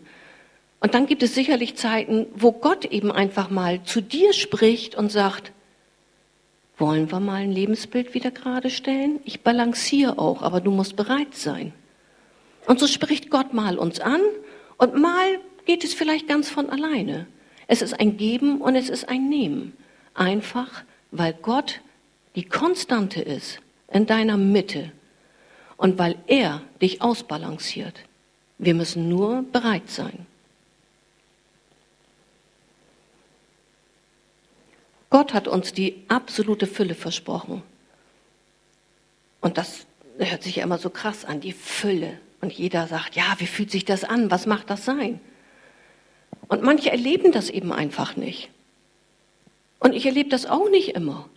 Und 0.79 0.93
dann 0.93 1.05
gibt 1.05 1.23
es 1.23 1.35
sicherlich 1.35 1.75
Zeiten, 1.75 2.25
wo 2.35 2.51
Gott 2.51 2.85
eben 2.85 3.11
einfach 3.11 3.49
mal 3.49 3.83
zu 3.83 4.01
dir 4.01 4.33
spricht 4.33 4.95
und 4.95 5.11
sagt, 5.11 5.51
wollen 6.77 7.11
wir 7.11 7.19
mal 7.19 7.41
ein 7.41 7.51
Lebensbild 7.51 8.13
wieder 8.13 8.31
gerade 8.31 8.69
stellen? 8.69 9.19
Ich 9.23 9.41
balanciere 9.41 10.17
auch, 10.17 10.41
aber 10.41 10.59
du 10.59 10.71
musst 10.71 10.95
bereit 10.95 11.35
sein. 11.35 11.73
Und 12.65 12.79
so 12.79 12.87
spricht 12.87 13.29
Gott 13.29 13.53
mal 13.53 13.77
uns 13.77 13.99
an 13.99 14.21
und 14.77 14.95
mal 14.95 15.39
geht 15.65 15.83
es 15.83 15.93
vielleicht 15.93 16.27
ganz 16.27 16.49
von 16.49 16.69
alleine. 16.69 17.27
Es 17.73 17.81
ist 17.81 17.99
ein 17.99 18.17
Geben 18.17 18.61
und 18.61 18.75
es 18.75 18.87
ist 18.87 19.09
ein 19.09 19.29
Nehmen. 19.29 19.75
Einfach, 20.13 20.83
weil 21.09 21.33
Gott 21.33 21.81
die 22.35 22.43
Konstante 22.43 23.19
ist 23.19 23.61
in 23.91 24.05
deiner 24.05 24.37
Mitte 24.37 24.91
und 25.75 25.97
weil 25.97 26.15
er 26.27 26.61
dich 26.83 27.01
ausbalanciert. 27.01 28.01
Wir 28.59 28.75
müssen 28.75 29.09
nur 29.09 29.41
bereit 29.51 29.89
sein. 29.89 30.27
Gott 35.09 35.33
hat 35.33 35.47
uns 35.47 35.73
die 35.73 36.03
absolute 36.09 36.67
Fülle 36.67 36.93
versprochen. 36.93 37.63
Und 39.41 39.57
das 39.57 39.87
hört 40.19 40.43
sich 40.43 40.57
ja 40.57 40.63
immer 40.63 40.77
so 40.77 40.91
krass 40.91 41.25
an, 41.25 41.41
die 41.41 41.53
Fülle. 41.53 42.19
Und 42.39 42.53
jeder 42.53 42.85
sagt, 42.85 43.15
ja, 43.15 43.33
wie 43.39 43.47
fühlt 43.47 43.71
sich 43.71 43.83
das 43.83 44.03
an? 44.03 44.29
Was 44.29 44.45
macht 44.45 44.69
das 44.69 44.85
sein? 44.85 45.19
Und 46.47 46.63
manche 46.63 46.91
erleben 46.91 47.31
das 47.31 47.49
eben 47.49 47.71
einfach 47.71 48.15
nicht. 48.15 48.49
Und 49.79 49.93
ich 49.93 50.05
erlebe 50.05 50.29
das 50.29 50.45
auch 50.45 50.69
nicht 50.69 50.89
immer. 50.89 51.29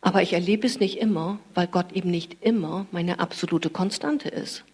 Aber 0.00 0.22
ich 0.22 0.32
erlebe 0.32 0.66
es 0.66 0.80
nicht 0.80 0.98
immer, 0.98 1.38
weil 1.54 1.66
Gott 1.66 1.92
eben 1.92 2.10
nicht 2.10 2.38
immer 2.40 2.86
meine 2.90 3.20
absolute 3.20 3.70
Konstante 3.70 4.28
ist. 4.28 4.64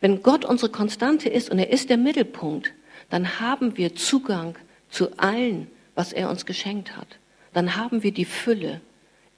Wenn 0.00 0.22
Gott 0.22 0.44
unsere 0.44 0.70
Konstante 0.70 1.28
ist 1.28 1.50
und 1.50 1.58
er 1.58 1.70
ist 1.70 1.88
der 1.88 1.96
Mittelpunkt, 1.96 2.72
dann 3.08 3.40
haben 3.40 3.76
wir 3.76 3.94
Zugang 3.94 4.56
zu 4.90 5.18
allen, 5.18 5.68
was 5.94 6.12
er 6.12 6.28
uns 6.28 6.44
geschenkt 6.44 6.96
hat. 6.96 7.18
Dann 7.52 7.76
haben 7.76 8.02
wir 8.02 8.12
die 8.12 8.24
Fülle 8.24 8.80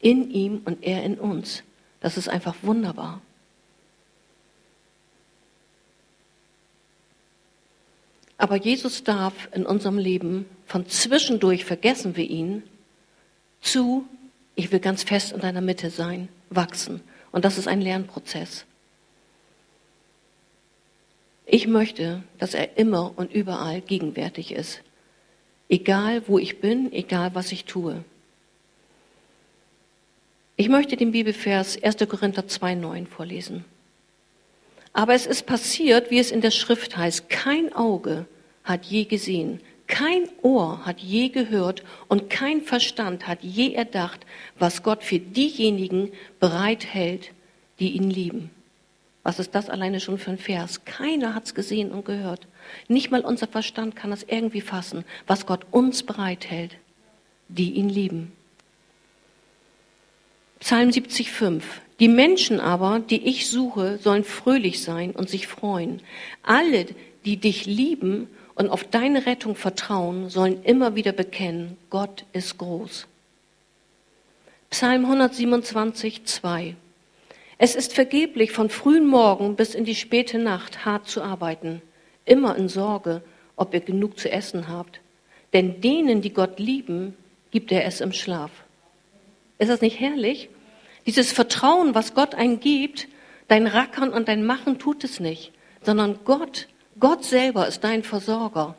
in 0.00 0.31
ihm 0.31 0.62
und 0.64 0.85
er 0.85 1.04
in 1.04 1.18
uns. 1.18 1.62
Das 2.00 2.16
ist 2.16 2.28
einfach 2.28 2.57
wunderbar. 2.62 3.20
Aber 8.38 8.57
Jesus 8.57 9.03
darf 9.03 9.48
in 9.53 9.66
unserem 9.66 9.98
Leben 9.98 10.46
von 10.64 10.87
zwischendurch 10.88 11.64
vergessen 11.64 12.16
wir 12.16 12.24
ihn 12.24 12.62
zu, 13.61 14.07
ich 14.55 14.70
will 14.70 14.79
ganz 14.79 15.03
fest 15.03 15.33
in 15.33 15.40
deiner 15.40 15.61
Mitte 15.61 15.90
sein, 15.90 16.29
wachsen. 16.48 17.01
Und 17.33 17.44
das 17.44 17.59
ist 17.59 17.66
ein 17.66 17.81
Lernprozess. 17.81 18.64
Ich 21.46 21.66
möchte, 21.66 22.22
dass 22.38 22.55
er 22.55 22.79
immer 22.79 23.12
und 23.16 23.33
überall 23.33 23.81
gegenwärtig 23.81 24.53
ist. 24.53 24.83
Egal 25.68 26.22
wo 26.29 26.38
ich 26.38 26.61
bin, 26.61 26.92
egal 26.92 27.35
was 27.35 27.53
ich 27.53 27.64
tue. 27.64 28.05
Ich 30.57 30.68
möchte 30.68 30.96
den 30.96 31.12
Bibelvers 31.12 31.83
1. 31.83 31.96
Korinther 32.09 32.42
2,9 32.42 33.07
vorlesen. 33.07 33.64
Aber 34.92 35.14
es 35.14 35.27
ist 35.27 35.46
passiert, 35.46 36.11
wie 36.11 36.18
es 36.18 36.31
in 36.31 36.40
der 36.40 36.51
Schrift 36.51 36.96
heißt, 36.96 37.29
kein 37.29 37.72
Auge 37.72 38.27
hat 38.64 38.85
je 38.87 39.05
gesehen, 39.05 39.61
kein 39.87 40.29
Ohr 40.42 40.85
hat 40.85 41.01
je 41.01 41.31
gehört 41.31 41.83
und 42.09 42.29
kein 42.29 42.61
Verstand 42.61 43.27
hat 43.27 43.42
je 43.42 43.72
erdacht, 43.72 44.27
was 44.59 44.83
Gott 44.83 45.03
für 45.03 45.18
diejenigen 45.18 46.12
bereithält, 46.40 47.33
die 47.81 47.92
ihn 47.92 48.11
lieben. 48.11 48.51
Was 49.22 49.38
ist 49.38 49.55
das 49.55 49.68
alleine 49.68 50.01
schon 50.01 50.18
für 50.18 50.31
ein 50.31 50.38
Vers? 50.38 50.85
Keiner 50.85 51.35
hat 51.35 51.46
es 51.46 51.55
gesehen 51.55 51.90
und 51.90 52.05
gehört. 52.05 52.46
Nicht 52.87 53.11
mal 53.11 53.22
unser 53.22 53.46
Verstand 53.46 53.96
kann 53.96 54.11
das 54.11 54.22
irgendwie 54.22 54.61
fassen, 54.61 55.05
was 55.27 55.46
Gott 55.46 55.66
uns 55.70 56.03
bereithält, 56.03 56.77
die 57.48 57.72
ihn 57.72 57.88
lieben. 57.88 58.33
Psalm 60.61 60.90
70,5. 60.90 61.62
Die 62.01 62.09
Menschen 62.09 62.61
aber, 62.61 63.01
die 63.01 63.29
ich 63.29 63.49
suche, 63.49 63.99
sollen 63.99 64.25
fröhlich 64.25 64.83
sein 64.83 65.12
und 65.12 65.29
sich 65.29 65.47
freuen. 65.47 66.01
Alle, 66.42 66.87
die 67.25 67.37
dich 67.37 67.66
lieben 67.66 68.29
und 68.55 68.68
auf 68.68 68.85
deine 68.85 69.27
Rettung 69.27 69.55
vertrauen, 69.55 70.29
sollen 70.31 70.62
immer 70.64 70.94
wieder 70.94 71.12
bekennen, 71.12 71.77
Gott 71.90 72.25
ist 72.33 72.59
groß. 72.59 73.07
Psalm 74.71 75.05
127, 75.05 76.25
2. 76.25 76.77
Es 77.57 77.75
ist 77.75 77.94
vergeblich, 77.94 78.53
von 78.53 78.68
frühen 78.68 79.07
Morgen 79.07 79.57
bis 79.57 79.75
in 79.75 79.85
die 79.85 79.94
späte 79.94 80.38
Nacht 80.38 80.85
hart 80.85 81.09
zu 81.09 81.23
arbeiten, 81.23 81.83
immer 82.25 82.57
in 82.57 82.68
Sorge, 82.68 83.23
ob 83.57 83.75
ihr 83.75 83.81
genug 83.81 84.18
zu 84.18 84.31
essen 84.31 84.68
habt. 84.68 85.01
Denn 85.53 85.81
denen, 85.81 86.21
die 86.21 86.33
Gott 86.33 86.59
lieben, 86.59 87.16
gibt 87.51 87.73
er 87.73 87.85
es 87.87 88.01
im 88.01 88.12
Schlaf. 88.12 88.51
Ist 89.59 89.68
das 89.68 89.81
nicht 89.81 90.01
herrlich? 90.01 90.49
Dieses 91.07 91.33
Vertrauen, 91.33 91.94
was 91.94 92.14
Gott 92.14 92.35
einem 92.35 92.61
gibt, 92.61 93.09
dein 93.49 93.66
Rackern 93.66 94.11
und 94.11 94.29
dein 94.29 94.44
Machen 94.44 94.79
tut 94.79 95.05
es 95.05 95.21
nicht, 95.21 95.53
sondern 95.83 96.21
Gott, 96.25 96.68
Gott 97.01 97.25
selber 97.25 97.66
ist 97.66 97.83
dein 97.83 98.03
Versorger. 98.03 98.77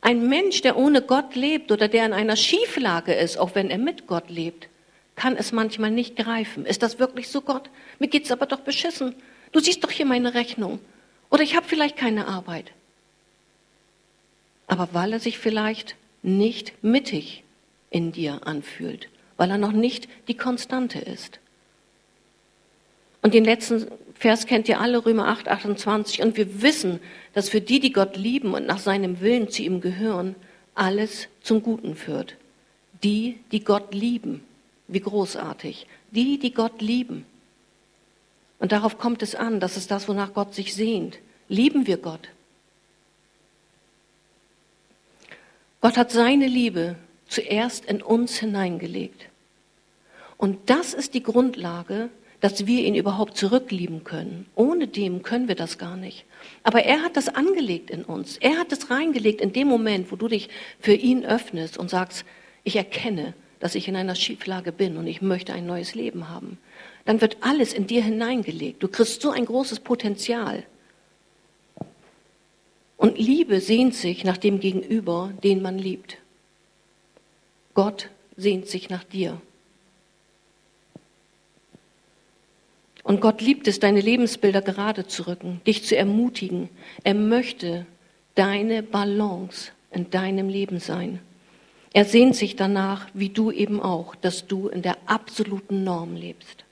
Ein 0.00 0.28
Mensch, 0.28 0.60
der 0.60 0.76
ohne 0.76 1.02
Gott 1.02 1.34
lebt 1.34 1.72
oder 1.72 1.88
der 1.88 2.06
in 2.06 2.12
einer 2.12 2.36
Schieflage 2.36 3.12
ist, 3.12 3.38
auch 3.38 3.54
wenn 3.54 3.70
er 3.70 3.78
mit 3.78 4.06
Gott 4.06 4.30
lebt, 4.30 4.68
kann 5.16 5.36
es 5.36 5.50
manchmal 5.50 5.90
nicht 5.90 6.16
greifen. 6.16 6.66
Ist 6.66 6.82
das 6.82 6.98
wirklich 6.98 7.28
so 7.28 7.40
Gott? 7.40 7.70
Mir 7.98 8.08
geht's 8.08 8.30
aber 8.30 8.46
doch 8.46 8.60
beschissen. 8.60 9.14
Du 9.52 9.60
siehst 9.60 9.82
doch 9.82 9.90
hier 9.90 10.06
meine 10.06 10.34
Rechnung. 10.34 10.78
Oder 11.30 11.42
ich 11.42 11.56
habe 11.56 11.66
vielleicht 11.66 11.96
keine 11.96 12.28
Arbeit. 12.28 12.72
Aber 14.66 14.88
weil 14.92 15.14
er 15.14 15.20
sich 15.20 15.38
vielleicht 15.38 15.96
nicht 16.22 16.84
mittig 16.84 17.42
in 17.90 18.12
dir 18.12 18.46
anfühlt, 18.46 19.08
weil 19.36 19.50
er 19.50 19.58
noch 19.58 19.72
nicht 19.72 20.08
die 20.28 20.36
Konstante 20.36 20.98
ist. 20.98 21.40
Und 23.22 23.34
den 23.34 23.44
letzten 23.44 23.86
Vers 24.14 24.46
kennt 24.46 24.68
ihr 24.68 24.80
alle, 24.80 25.04
Römer 25.04 25.28
8, 25.28 25.48
28. 25.48 26.22
Und 26.22 26.36
wir 26.36 26.62
wissen, 26.62 27.00
dass 27.34 27.48
für 27.48 27.60
die, 27.60 27.80
die 27.80 27.92
Gott 27.92 28.16
lieben 28.16 28.54
und 28.54 28.66
nach 28.66 28.78
seinem 28.78 29.20
Willen 29.20 29.50
zu 29.50 29.62
ihm 29.62 29.80
gehören, 29.80 30.36
alles 30.74 31.28
zum 31.42 31.62
Guten 31.62 31.96
führt. 31.96 32.36
Die, 33.02 33.38
die 33.52 33.64
Gott 33.64 33.94
lieben. 33.94 34.42
Wie 34.88 35.00
großartig. 35.00 35.86
Die, 36.12 36.38
die 36.38 36.54
Gott 36.54 36.80
lieben. 36.80 37.26
Und 38.58 38.72
darauf 38.72 38.96
kommt 38.96 39.22
es 39.22 39.34
an, 39.34 39.60
das 39.60 39.76
ist 39.76 39.90
das, 39.90 40.08
wonach 40.08 40.32
Gott 40.32 40.54
sich 40.54 40.74
sehnt. 40.74 41.18
Lieben 41.48 41.86
wir 41.86 41.98
Gott? 41.98 42.28
Gott 45.80 45.96
hat 45.96 46.10
seine 46.10 46.46
Liebe 46.46 46.96
zuerst 47.36 47.84
in 47.84 48.00
uns 48.00 48.38
hineingelegt. 48.38 49.28
Und 50.38 50.70
das 50.70 50.94
ist 50.94 51.12
die 51.12 51.22
Grundlage, 51.22 52.08
dass 52.40 52.66
wir 52.66 52.82
ihn 52.82 52.94
überhaupt 52.94 53.36
zurücklieben 53.36 54.04
können. 54.04 54.46
Ohne 54.54 54.88
dem 54.88 55.22
können 55.22 55.46
wir 55.46 55.54
das 55.54 55.76
gar 55.76 55.98
nicht. 55.98 56.24
Aber 56.62 56.84
er 56.84 57.02
hat 57.02 57.16
das 57.16 57.28
angelegt 57.28 57.90
in 57.90 58.04
uns. 58.04 58.38
Er 58.38 58.56
hat 58.56 58.72
es 58.72 58.90
reingelegt 58.90 59.42
in 59.42 59.52
dem 59.52 59.68
Moment, 59.68 60.10
wo 60.10 60.16
du 60.16 60.28
dich 60.28 60.48
für 60.80 60.94
ihn 60.94 61.26
öffnest 61.26 61.76
und 61.76 61.90
sagst, 61.90 62.24
ich 62.64 62.76
erkenne, 62.76 63.34
dass 63.60 63.74
ich 63.74 63.86
in 63.86 63.96
einer 63.96 64.14
Schieflage 64.14 64.72
bin 64.72 64.96
und 64.96 65.06
ich 65.06 65.20
möchte 65.20 65.52
ein 65.52 65.66
neues 65.66 65.94
Leben 65.94 66.30
haben. 66.30 66.56
Dann 67.04 67.20
wird 67.20 67.36
alles 67.42 67.74
in 67.74 67.86
dir 67.86 68.02
hineingelegt. 68.02 68.82
Du 68.82 68.88
kriegst 68.88 69.20
so 69.20 69.30
ein 69.30 69.44
großes 69.44 69.80
Potenzial. 69.80 70.64
Und 72.96 73.18
Liebe 73.18 73.60
sehnt 73.60 73.94
sich 73.94 74.24
nach 74.24 74.38
dem 74.38 74.58
Gegenüber, 74.58 75.32
den 75.44 75.60
man 75.60 75.78
liebt. 75.78 76.16
Gott 77.76 78.08
sehnt 78.38 78.66
sich 78.66 78.88
nach 78.88 79.04
dir. 79.04 79.38
Und 83.02 83.20
Gott 83.20 83.42
liebt 83.42 83.68
es, 83.68 83.78
deine 83.78 84.00
Lebensbilder 84.00 84.62
gerade 84.62 85.06
zu 85.06 85.26
rücken, 85.28 85.60
dich 85.66 85.84
zu 85.84 85.94
ermutigen. 85.94 86.70
Er 87.04 87.12
möchte 87.12 87.84
deine 88.34 88.82
Balance 88.82 89.72
in 89.90 90.08
deinem 90.08 90.48
Leben 90.48 90.80
sein. 90.80 91.20
Er 91.92 92.06
sehnt 92.06 92.34
sich 92.34 92.56
danach, 92.56 93.08
wie 93.12 93.28
du 93.28 93.50
eben 93.50 93.82
auch, 93.82 94.14
dass 94.14 94.46
du 94.46 94.68
in 94.68 94.80
der 94.80 94.96
absoluten 95.04 95.84
Norm 95.84 96.16
lebst. 96.16 96.64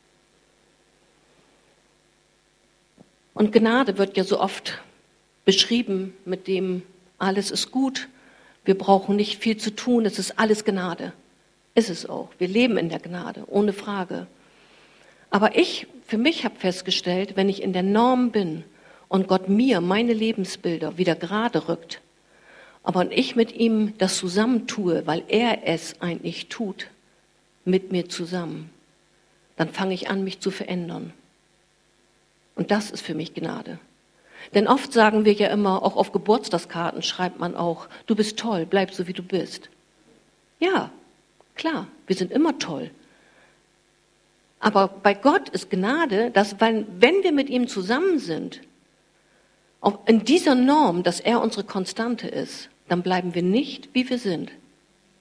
Und 3.35 3.53
Gnade 3.53 3.99
wird 3.99 4.17
ja 4.17 4.25
so 4.25 4.40
oft 4.40 4.81
beschrieben 5.45 6.14
mit 6.25 6.49
dem, 6.49 6.81
alles 7.19 7.51
ist 7.51 7.71
gut, 7.73 8.09
wir 8.64 8.77
brauchen 8.77 9.16
nicht 9.16 9.42
viel 9.42 9.57
zu 9.57 9.74
tun, 9.74 10.07
es 10.07 10.18
ist 10.18 10.38
alles 10.38 10.64
Gnade. 10.64 11.12
Ist 11.74 11.90
es 11.90 12.09
auch. 12.09 12.31
Wir 12.38 12.48
leben 12.48 12.77
in 12.77 12.88
der 12.88 13.00
Gnade, 13.00 13.44
ohne 13.48 13.72
Frage. 13.72 14.27
Aber 15.31 15.57
ich, 15.57 15.87
für 16.07 16.18
mich 16.18 16.44
habe 16.44 16.55
festgestellt, 16.57 17.37
wenn 17.37 17.48
ich 17.48 17.62
in 17.62 17.72
der 17.72 17.83
Norm 17.83 18.31
bin 18.31 18.64
und 19.09 19.27
Gott 19.27 19.48
mir 19.48 19.81
meine 19.81 20.12
Lebensbilder 20.12 20.98
wieder 20.98 21.16
gerade 21.16 21.68
rückt, 21.68 22.00
aber 22.85 23.11
ich 23.11 23.35
mit 23.35 23.53
ihm 23.55 23.94
das 23.98 24.16
zusammentue, 24.18 25.07
weil 25.07 25.24
er 25.29 25.66
es 25.66 26.00
eigentlich 26.00 26.48
tut, 26.48 26.88
mit 27.64 27.90
mir 27.90 28.09
zusammen, 28.09 28.70
dann 29.57 29.70
fange 29.70 29.94
ich 29.94 30.09
an, 30.11 30.22
mich 30.22 30.40
zu 30.40 30.50
verändern. 30.50 31.12
Und 32.57 32.70
das 32.70 32.90
ist 32.90 33.00
für 33.00 33.14
mich 33.14 33.35
Gnade. 33.35 33.79
Denn 34.53 34.69
oft 34.69 34.93
sagen 34.93 35.25
wir 35.25 35.33
ja 35.33 35.49
immer, 35.49 35.83
auch 35.83 35.97
auf 35.97 36.13
Geburtstagskarten 36.13 37.03
schreibt 37.03 37.39
man 37.39 37.57
auch, 37.57 37.89
du 38.07 38.15
bist 38.15 38.39
toll, 38.39 38.67
bleib 38.69 38.93
so 38.93 39.07
wie 39.07 39.13
du 39.13 39.23
bist. 39.23 39.71
Ja, 40.61 40.91
klar, 41.55 41.87
wir 42.07 42.17
sind 42.17 42.31
immer 42.31 42.59
toll. 42.59 42.91
Aber 44.61 44.89
bei 44.89 45.15
Gott 45.15 45.49
ist 45.51 45.71
Gnade, 45.71 46.31
dass 46.31 46.61
wenn, 46.61 46.87
wenn 46.99 47.23
wir 47.23 47.33
mit 47.33 47.51
ihm 47.51 47.69
zusammen 47.69 48.19
sind, 48.19 48.61
in 50.07 50.25
dieser 50.25 50.55
Norm, 50.55 51.03
dass 51.03 51.21
er 51.21 51.43
unsere 51.43 51.65
Konstante 51.65 52.29
ist, 52.29 52.71
dann 52.89 53.03
bleiben 53.03 53.35
wir 53.35 53.43
nicht, 53.43 53.91
wie 53.93 54.09
wir 54.09 54.19
sind. 54.19 54.51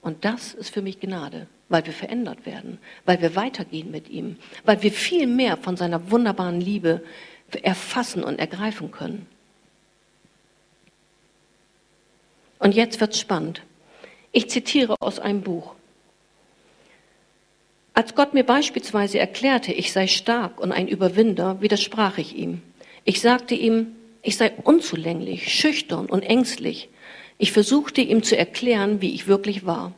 Und 0.02 0.24
das 0.26 0.54
ist 0.54 0.70
für 0.70 0.82
mich 0.82 1.00
Gnade, 1.00 1.48
weil 1.70 1.86
wir 1.86 1.94
verändert 1.94 2.46
werden, 2.46 2.78
weil 3.06 3.22
wir 3.22 3.36
weitergehen 3.36 3.92
mit 3.92 4.10
ihm, 4.10 4.38
weil 4.64 4.82
wir 4.82 4.92
viel 4.92 5.28
mehr 5.28 5.58
von 5.58 5.76
seiner 5.76 6.12
wunderbaren 6.12 6.62
Liebe 6.62 7.04
erfassen 7.56 8.24
und 8.24 8.39
ergreifen 8.39 8.92
können. 8.92 9.28
Und 12.60 12.74
jetzt 12.76 13.02
wird's 13.02 13.20
spannend. 13.20 13.62
Ich 14.32 14.50
zitiere 14.50 14.96
aus 15.00 15.20
einem 15.20 15.42
Buch. 15.42 15.76
Als 17.94 18.16
Gott 18.16 18.34
mir 18.34 18.44
beispielsweise 18.44 19.20
erklärte, 19.20 19.72
ich 19.72 19.92
sei 19.92 20.08
stark 20.08 20.60
und 20.60 20.72
ein 20.72 20.88
Überwinder, 20.88 21.62
widersprach 21.62 22.18
ich 22.18 22.36
ihm. 22.36 22.62
Ich 23.04 23.22
sagte 23.22 23.54
ihm, 23.54 23.96
ich 24.22 24.38
sei 24.38 24.52
unzulänglich, 24.63 25.54
schüchtern 25.54 26.08
und 26.08 26.24
ängstlich. 26.24 26.89
Ich 27.38 27.52
versuchte 27.52 28.02
ihm 28.02 28.24
zu 28.24 28.38
erklären, 28.38 29.02
wie 29.02 29.13
ich 29.13 29.28
wirklich 29.28 29.66
war. 29.66 29.94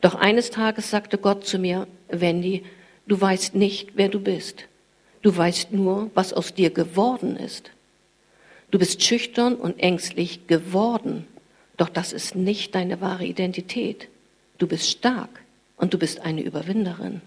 Doch 0.00 0.16
eines 0.16 0.50
Tages 0.50 0.90
sagte 0.90 1.16
Gott 1.16 1.46
zu 1.46 1.58
mir, 1.58 1.86
Wendy, 2.08 2.64
du 3.06 3.20
weißt 3.20 3.54
nicht, 3.54 3.90
wer 3.94 4.08
du 4.08 4.20
bist. 4.20 4.64
Du 5.22 5.36
weißt 5.36 5.72
nur, 5.72 6.10
was 6.14 6.32
aus 6.32 6.54
dir 6.54 6.70
geworden 6.70 7.36
ist. 7.36 7.70
Du 8.70 8.78
bist 8.78 9.02
schüchtern 9.02 9.56
und 9.56 9.78
ängstlich 9.78 10.46
geworden, 10.46 11.26
doch 11.76 11.88
das 11.88 12.12
ist 12.12 12.36
nicht 12.36 12.74
deine 12.74 13.00
wahre 13.00 13.24
Identität. 13.24 14.08
Du 14.58 14.66
bist 14.66 14.88
stark 14.88 15.40
und 15.76 15.92
du 15.92 15.98
bist 15.98 16.20
eine 16.20 16.42
Überwinderin. 16.42 17.20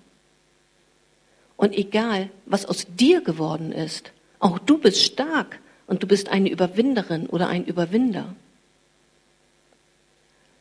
Und 1.57 1.75
egal, 1.75 2.29
was 2.45 2.65
aus 2.65 2.85
dir 2.87 3.21
geworden 3.21 3.71
ist, 3.71 4.11
auch 4.39 4.59
du 4.59 4.77
bist 4.77 5.01
stark 5.01 5.59
und 5.87 6.03
du 6.03 6.07
bist 6.07 6.29
eine 6.29 6.49
Überwinderin 6.49 7.27
oder 7.27 7.47
ein 7.47 7.65
Überwinder. 7.65 8.35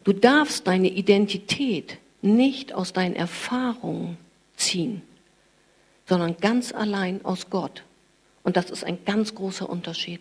Du 0.05 0.13
darfst 0.13 0.67
deine 0.67 0.89
Identität 0.89 1.99
nicht 2.23 2.73
aus 2.73 2.93
deinen 2.93 3.15
Erfahrungen 3.15 4.17
ziehen, 4.57 5.03
sondern 6.07 6.37
ganz 6.39 6.73
allein 6.73 7.25
aus 7.25 7.51
Gott. 7.51 7.85
Und 8.43 8.57
das 8.57 8.71
ist 8.71 8.85
ein 8.85 9.05
ganz 9.05 9.35
großer 9.35 9.69
Unterschied. 9.69 10.21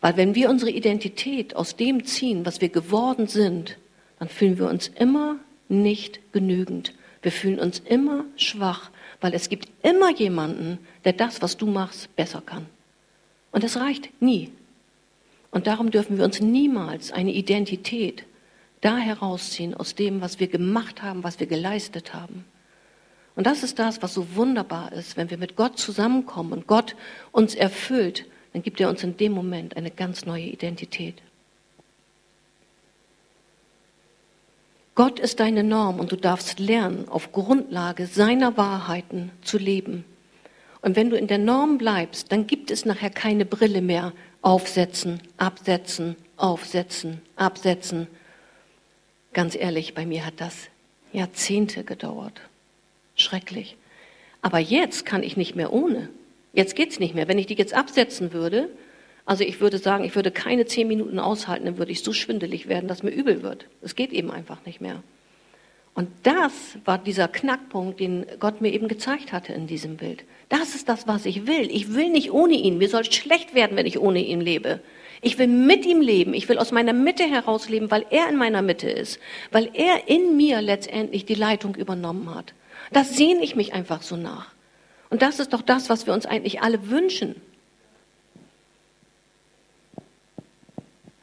Weil 0.00 0.16
wenn 0.16 0.34
wir 0.34 0.50
unsere 0.50 0.70
Identität 0.70 1.56
aus 1.56 1.76
dem 1.76 2.04
ziehen, 2.04 2.46
was 2.46 2.60
wir 2.60 2.68
geworden 2.68 3.26
sind, 3.26 3.78
dann 4.18 4.28
fühlen 4.28 4.58
wir 4.58 4.68
uns 4.68 4.88
immer 4.88 5.36
nicht 5.68 6.32
genügend. 6.32 6.94
Wir 7.22 7.32
fühlen 7.32 7.58
uns 7.58 7.80
immer 7.80 8.24
schwach, 8.36 8.90
weil 9.20 9.34
es 9.34 9.48
gibt 9.48 9.68
immer 9.82 10.12
jemanden, 10.12 10.78
der 11.04 11.12
das, 11.12 11.42
was 11.42 11.56
du 11.56 11.66
machst, 11.66 12.14
besser 12.14 12.42
kann. 12.44 12.66
Und 13.50 13.64
es 13.64 13.76
reicht 13.76 14.22
nie. 14.22 14.52
Und 15.50 15.66
darum 15.66 15.90
dürfen 15.90 16.18
wir 16.18 16.24
uns 16.24 16.40
niemals 16.40 17.10
eine 17.10 17.32
Identität 17.32 18.24
da 18.80 18.96
herausziehen 18.98 19.74
aus 19.74 19.94
dem, 19.94 20.20
was 20.20 20.38
wir 20.38 20.46
gemacht 20.46 21.02
haben, 21.02 21.24
was 21.24 21.40
wir 21.40 21.46
geleistet 21.46 22.14
haben. 22.14 22.44
Und 23.38 23.46
das 23.46 23.62
ist 23.62 23.78
das, 23.78 24.02
was 24.02 24.14
so 24.14 24.34
wunderbar 24.34 24.92
ist, 24.92 25.16
wenn 25.16 25.30
wir 25.30 25.38
mit 25.38 25.54
Gott 25.54 25.78
zusammenkommen 25.78 26.52
und 26.52 26.66
Gott 26.66 26.96
uns 27.30 27.54
erfüllt, 27.54 28.26
dann 28.52 28.64
gibt 28.64 28.80
er 28.80 28.88
uns 28.88 29.04
in 29.04 29.16
dem 29.16 29.30
Moment 29.30 29.76
eine 29.76 29.92
ganz 29.92 30.26
neue 30.26 30.46
Identität. 30.46 31.22
Gott 34.96 35.20
ist 35.20 35.38
deine 35.38 35.62
Norm 35.62 36.00
und 36.00 36.10
du 36.10 36.16
darfst 36.16 36.58
lernen, 36.58 37.08
auf 37.08 37.30
Grundlage 37.30 38.08
seiner 38.08 38.56
Wahrheiten 38.56 39.30
zu 39.42 39.56
leben. 39.56 40.04
Und 40.82 40.96
wenn 40.96 41.08
du 41.08 41.16
in 41.16 41.28
der 41.28 41.38
Norm 41.38 41.78
bleibst, 41.78 42.32
dann 42.32 42.48
gibt 42.48 42.72
es 42.72 42.84
nachher 42.86 43.10
keine 43.10 43.44
Brille 43.44 43.82
mehr 43.82 44.14
aufsetzen, 44.42 45.20
absetzen, 45.36 46.16
aufsetzen, 46.36 47.22
absetzen. 47.36 48.08
Ganz 49.32 49.54
ehrlich, 49.54 49.94
bei 49.94 50.06
mir 50.06 50.26
hat 50.26 50.40
das 50.40 50.56
Jahrzehnte 51.12 51.84
gedauert. 51.84 52.40
Schrecklich. 53.18 53.76
Aber 54.40 54.58
jetzt 54.58 55.04
kann 55.04 55.22
ich 55.22 55.36
nicht 55.36 55.56
mehr 55.56 55.72
ohne. 55.72 56.08
Jetzt 56.52 56.76
geht's 56.76 56.98
nicht 56.98 57.14
mehr. 57.14 57.28
Wenn 57.28 57.38
ich 57.38 57.46
die 57.46 57.54
jetzt 57.54 57.74
absetzen 57.74 58.32
würde, 58.32 58.70
also 59.26 59.44
ich 59.44 59.60
würde 59.60 59.78
sagen, 59.78 60.04
ich 60.04 60.14
würde 60.14 60.30
keine 60.30 60.64
zehn 60.64 60.88
Minuten 60.88 61.18
aushalten, 61.18 61.66
dann 61.66 61.78
würde 61.78 61.92
ich 61.92 62.02
so 62.02 62.14
schwindelig 62.14 62.68
werden, 62.68 62.88
dass 62.88 63.02
mir 63.02 63.10
übel 63.10 63.42
wird. 63.42 63.66
Es 63.82 63.94
geht 63.94 64.12
eben 64.12 64.30
einfach 64.30 64.64
nicht 64.64 64.80
mehr. 64.80 65.02
Und 65.94 66.08
das 66.22 66.52
war 66.84 66.96
dieser 66.96 67.26
Knackpunkt, 67.26 67.98
den 67.98 68.24
Gott 68.38 68.60
mir 68.60 68.72
eben 68.72 68.86
gezeigt 68.86 69.32
hatte 69.32 69.52
in 69.52 69.66
diesem 69.66 69.96
Bild. 69.96 70.24
Das 70.48 70.76
ist 70.76 70.88
das, 70.88 71.08
was 71.08 71.26
ich 71.26 71.46
will. 71.46 71.68
Ich 71.72 71.92
will 71.92 72.08
nicht 72.08 72.30
ohne 72.30 72.54
ihn. 72.54 72.78
Mir 72.78 72.88
soll 72.88 73.04
schlecht 73.04 73.54
werden, 73.54 73.76
wenn 73.76 73.84
ich 73.84 73.98
ohne 73.98 74.24
ihn 74.24 74.40
lebe. 74.40 74.80
Ich 75.22 75.38
will 75.38 75.48
mit 75.48 75.84
ihm 75.84 76.00
leben. 76.00 76.34
Ich 76.34 76.48
will 76.48 76.58
aus 76.58 76.70
meiner 76.70 76.92
Mitte 76.92 77.24
heraus 77.24 77.68
leben, 77.68 77.90
weil 77.90 78.06
er 78.10 78.28
in 78.28 78.36
meiner 78.36 78.62
Mitte 78.62 78.88
ist. 78.88 79.18
Weil 79.50 79.70
er 79.74 80.08
in 80.08 80.36
mir 80.36 80.62
letztendlich 80.62 81.26
die 81.26 81.34
Leitung 81.34 81.74
übernommen 81.74 82.32
hat. 82.32 82.54
Das 82.92 83.16
sehne 83.16 83.42
ich 83.42 83.54
mich 83.54 83.72
einfach 83.72 84.02
so 84.02 84.16
nach. 84.16 84.52
Und 85.10 85.22
das 85.22 85.40
ist 85.40 85.52
doch 85.52 85.62
das, 85.62 85.88
was 85.88 86.06
wir 86.06 86.14
uns 86.14 86.26
eigentlich 86.26 86.60
alle 86.62 86.90
wünschen. 86.90 87.36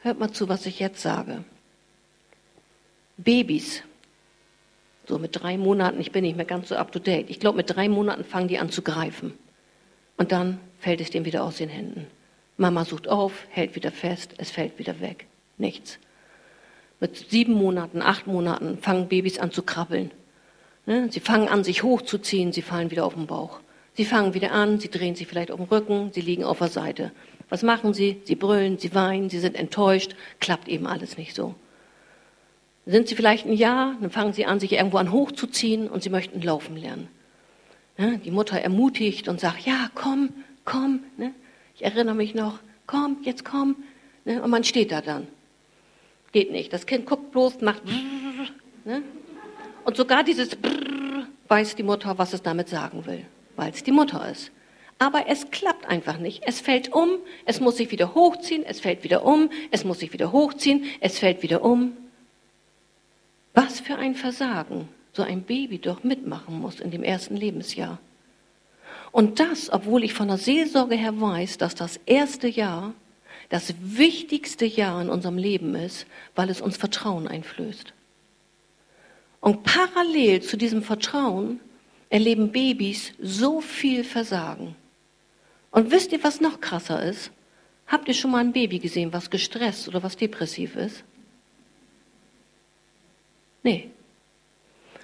Hört 0.00 0.18
mal 0.18 0.32
zu, 0.32 0.48
was 0.48 0.66
ich 0.66 0.78
jetzt 0.78 1.00
sage. 1.00 1.44
Babys 3.16 3.82
so 5.08 5.18
mit 5.18 5.40
drei 5.40 5.56
Monaten, 5.56 6.00
ich 6.00 6.12
bin 6.12 6.24
nicht 6.24 6.36
mehr 6.36 6.44
ganz 6.44 6.68
so 6.68 6.76
up 6.76 6.92
to 6.92 6.98
date. 6.98 7.30
Ich 7.30 7.40
glaube, 7.40 7.58
mit 7.58 7.74
drei 7.74 7.88
Monaten 7.88 8.24
fangen 8.24 8.48
die 8.48 8.58
an 8.58 8.70
zu 8.70 8.82
greifen. 8.82 9.34
Und 10.16 10.32
dann 10.32 10.58
fällt 10.80 11.00
es 11.00 11.10
dem 11.10 11.24
wieder 11.24 11.44
aus 11.44 11.58
den 11.58 11.68
Händen. 11.68 12.06
Mama 12.56 12.84
sucht 12.84 13.08
auf, 13.08 13.32
hält 13.50 13.76
wieder 13.76 13.92
fest, 13.92 14.34
es 14.38 14.50
fällt 14.50 14.78
wieder 14.78 15.00
weg. 15.00 15.26
Nichts. 15.58 15.98
Mit 17.00 17.30
sieben 17.30 17.52
Monaten, 17.52 18.02
acht 18.02 18.26
Monaten 18.26 18.78
fangen 18.78 19.08
Babys 19.08 19.38
an 19.38 19.52
zu 19.52 19.62
krabbeln. 19.62 20.10
Ne? 20.86 21.08
Sie 21.10 21.20
fangen 21.20 21.48
an, 21.48 21.64
sich 21.64 21.82
hochzuziehen, 21.82 22.52
sie 22.52 22.62
fallen 22.62 22.90
wieder 22.90 23.04
auf 23.04 23.14
den 23.14 23.26
Bauch. 23.26 23.60
Sie 23.94 24.04
fangen 24.04 24.34
wieder 24.34 24.52
an, 24.52 24.78
sie 24.78 24.90
drehen 24.90 25.14
sich 25.14 25.26
vielleicht 25.26 25.50
auf 25.50 25.58
den 25.58 25.68
Rücken, 25.68 26.10
sie 26.12 26.20
liegen 26.20 26.44
auf 26.44 26.58
der 26.58 26.68
Seite. 26.68 27.12
Was 27.48 27.62
machen 27.62 27.94
sie? 27.94 28.20
Sie 28.24 28.34
brüllen, 28.34 28.78
sie 28.78 28.94
weinen, 28.94 29.30
sie 29.30 29.38
sind 29.38 29.56
enttäuscht, 29.56 30.14
klappt 30.40 30.68
eben 30.68 30.86
alles 30.86 31.16
nicht 31.16 31.34
so 31.34 31.54
sind 32.86 33.08
sie 33.08 33.16
vielleicht 33.16 33.46
ein 33.46 33.52
Jahr, 33.52 33.96
dann 34.00 34.10
fangen 34.10 34.32
sie 34.32 34.46
an, 34.46 34.60
sich 34.60 34.72
irgendwo 34.72 34.98
an 34.98 35.10
hochzuziehen 35.10 35.88
und 35.88 36.02
sie 36.04 36.10
möchten 36.10 36.40
laufen 36.40 36.76
lernen. 36.76 37.08
Ne? 37.98 38.18
Die 38.24 38.30
Mutter 38.30 38.58
ermutigt 38.58 39.28
und 39.28 39.40
sagt, 39.40 39.66
ja, 39.66 39.90
komm, 39.94 40.30
komm. 40.64 41.00
Ne? 41.16 41.34
Ich 41.74 41.84
erinnere 41.84 42.14
mich 42.14 42.34
noch, 42.34 42.60
komm, 42.86 43.18
jetzt 43.22 43.44
komm. 43.44 43.76
Und 44.24 44.50
man 44.50 44.64
steht 44.64 44.92
da 44.92 45.00
dann. 45.00 45.26
Geht 46.30 46.52
nicht. 46.52 46.72
Das 46.72 46.86
Kind 46.86 47.06
guckt 47.06 47.32
bloß, 47.32 47.60
macht? 47.60 47.82
Und 49.86 49.96
sogar 49.96 50.24
dieses 50.24 50.50
weiß 51.48 51.76
die 51.76 51.84
Mutter, 51.84 52.18
was 52.18 52.32
es 52.32 52.42
damit 52.42 52.68
sagen 52.68 53.06
will, 53.06 53.24
weil 53.54 53.70
es 53.70 53.84
die 53.84 53.92
Mutter 53.92 54.28
ist. 54.28 54.50
Aber 54.98 55.26
es 55.28 55.50
klappt 55.50 55.86
einfach 55.86 56.18
nicht. 56.18 56.42
Es 56.44 56.60
fällt 56.60 56.92
um, 56.92 57.18
es 57.44 57.60
muss 57.60 57.76
sich 57.76 57.92
wieder 57.92 58.14
hochziehen, 58.14 58.64
es 58.66 58.80
fällt 58.80 59.04
wieder 59.04 59.24
um, 59.24 59.48
es 59.70 59.84
muss 59.84 60.00
sich 60.00 60.12
wieder 60.12 60.32
hochziehen, 60.32 60.84
es 61.00 61.18
fällt 61.18 61.42
wieder 61.42 61.62
um. 61.62 61.96
Was 63.54 63.80
für 63.80 63.96
ein 63.96 64.14
Versagen 64.14 64.88
so 65.12 65.22
ein 65.22 65.42
Baby 65.42 65.78
doch 65.78 66.02
mitmachen 66.02 66.60
muss 66.60 66.80
in 66.80 66.90
dem 66.90 67.02
ersten 67.02 67.36
Lebensjahr. 67.36 67.98
Und 69.12 69.38
das, 69.38 69.72
obwohl 69.72 70.02
ich 70.02 70.14
von 70.14 70.28
der 70.28 70.36
Seelsorge 70.36 70.96
her 70.96 71.18
weiß, 71.20 71.58
dass 71.58 71.74
das 71.74 71.98
erste 72.06 72.48
Jahr 72.48 72.92
das 73.48 73.74
wichtigste 73.80 74.66
Jahr 74.66 75.00
in 75.00 75.08
unserem 75.08 75.38
Leben 75.38 75.74
ist, 75.76 76.06
weil 76.34 76.50
es 76.50 76.60
uns 76.60 76.76
Vertrauen 76.76 77.28
einflößt. 77.28 77.94
Und 79.40 79.62
parallel 79.62 80.42
zu 80.42 80.56
diesem 80.56 80.82
Vertrauen 80.82 81.60
erleben 82.08 82.52
Babys 82.52 83.12
so 83.20 83.60
viel 83.60 84.04
Versagen. 84.04 84.74
Und 85.70 85.90
wisst 85.90 86.12
ihr, 86.12 86.22
was 86.24 86.40
noch 86.40 86.60
krasser 86.60 87.02
ist? 87.02 87.30
Habt 87.86 88.08
ihr 88.08 88.14
schon 88.14 88.30
mal 88.30 88.38
ein 88.38 88.52
Baby 88.52 88.78
gesehen, 88.78 89.12
was 89.12 89.30
gestresst 89.30 89.88
oder 89.88 90.02
was 90.02 90.16
depressiv 90.16 90.74
ist? 90.76 91.04
Nee. 93.62 93.90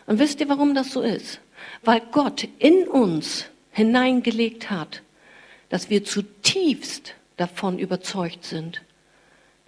Und 0.07 0.19
wisst 0.19 0.41
ihr, 0.41 0.49
warum 0.49 0.75
das 0.75 0.93
so 0.93 1.03
ist? 1.03 1.41
Weil 1.83 2.01
Gott 2.11 2.49
in 2.59 2.89
uns 2.89 3.47
hineingelegt 3.71 4.71
hat, 4.71 5.03
dass 5.69 5.91
wir 5.91 6.05
zutiefst 6.05 7.15
davon 7.37 7.79
überzeugt 7.79 8.45
sind 8.45 8.83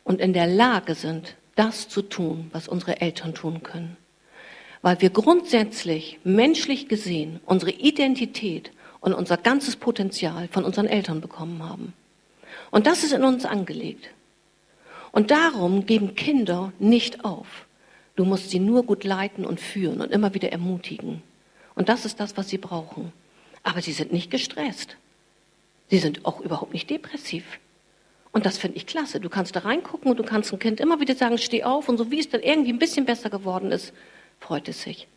und 0.04 0.20
in 0.20 0.32
der 0.32 0.46
Lage 0.46 0.94
sind, 0.94 1.36
das 1.54 1.88
zu 1.88 2.02
tun, 2.02 2.50
was 2.52 2.68
unsere 2.68 3.00
Eltern 3.00 3.34
tun 3.34 3.62
können. 3.62 3.96
Weil 4.84 5.00
wir 5.00 5.08
grundsätzlich, 5.08 6.18
menschlich 6.24 6.88
gesehen, 6.88 7.40
unsere 7.46 7.70
Identität 7.70 8.70
und 9.00 9.14
unser 9.14 9.38
ganzes 9.38 9.76
Potenzial 9.76 10.46
von 10.48 10.62
unseren 10.62 10.88
Eltern 10.88 11.22
bekommen 11.22 11.66
haben. 11.66 11.94
Und 12.70 12.86
das 12.86 13.02
ist 13.02 13.14
in 13.14 13.24
uns 13.24 13.46
angelegt. 13.46 14.10
Und 15.10 15.30
darum 15.30 15.86
geben 15.86 16.14
Kinder 16.16 16.74
nicht 16.78 17.24
auf. 17.24 17.64
Du 18.14 18.26
musst 18.26 18.50
sie 18.50 18.58
nur 18.58 18.82
gut 18.82 19.04
leiten 19.04 19.46
und 19.46 19.58
führen 19.58 20.02
und 20.02 20.12
immer 20.12 20.34
wieder 20.34 20.52
ermutigen. 20.52 21.22
Und 21.74 21.88
das 21.88 22.04
ist 22.04 22.20
das, 22.20 22.36
was 22.36 22.50
sie 22.50 22.58
brauchen. 22.58 23.10
Aber 23.62 23.80
sie 23.80 23.92
sind 23.92 24.12
nicht 24.12 24.30
gestresst. 24.30 24.98
Sie 25.88 25.98
sind 25.98 26.26
auch 26.26 26.42
überhaupt 26.42 26.74
nicht 26.74 26.90
depressiv. 26.90 27.58
Und 28.32 28.44
das 28.44 28.58
finde 28.58 28.76
ich 28.76 28.84
klasse. 28.84 29.18
Du 29.18 29.30
kannst 29.30 29.56
da 29.56 29.60
reingucken 29.60 30.10
und 30.10 30.18
du 30.18 30.24
kannst 30.24 30.52
ein 30.52 30.58
Kind 30.58 30.78
immer 30.78 31.00
wieder 31.00 31.14
sagen, 31.14 31.38
steh 31.38 31.64
auf. 31.64 31.88
Und 31.88 31.96
so 31.96 32.10
wie 32.10 32.20
es 32.20 32.28
dann 32.28 32.42
irgendwie 32.42 32.74
ein 32.74 32.78
bisschen 32.78 33.06
besser 33.06 33.30
geworden 33.30 33.72
ist, 33.72 33.94
freut 34.44 34.68
es 34.68 34.82
sich. 34.82 35.08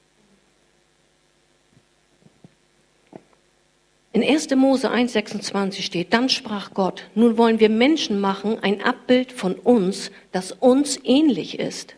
In 4.14 4.24
1. 4.24 4.50
Mose 4.56 4.90
1,26 4.90 5.82
steht, 5.82 6.14
dann 6.14 6.30
sprach 6.30 6.74
Gott, 6.74 7.04
nun 7.14 7.38
wollen 7.38 7.60
wir 7.60 7.70
Menschen 7.70 8.20
machen, 8.22 8.58
ein 8.64 8.82
Abbild 8.82 9.32
von 9.34 9.56
uns, 9.56 10.12
das 10.32 10.54
uns 10.54 10.98
ähnlich 11.04 11.60
ist. 11.60 11.96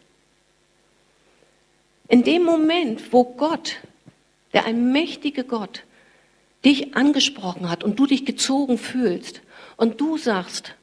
In 2.08 2.24
dem 2.24 2.44
Moment, 2.44 3.14
wo 3.14 3.24
Gott, 3.24 3.78
der 4.54 4.66
allmächtige 4.66 5.44
Gott, 5.44 5.84
dich 6.66 6.96
angesprochen 6.96 7.70
hat 7.70 7.84
und 7.84 8.00
du 8.00 8.08
dich 8.08 8.26
gezogen 8.26 8.80
fühlst 8.80 9.42
und 9.78 10.02
du 10.02 10.18
sagst, 10.18 10.74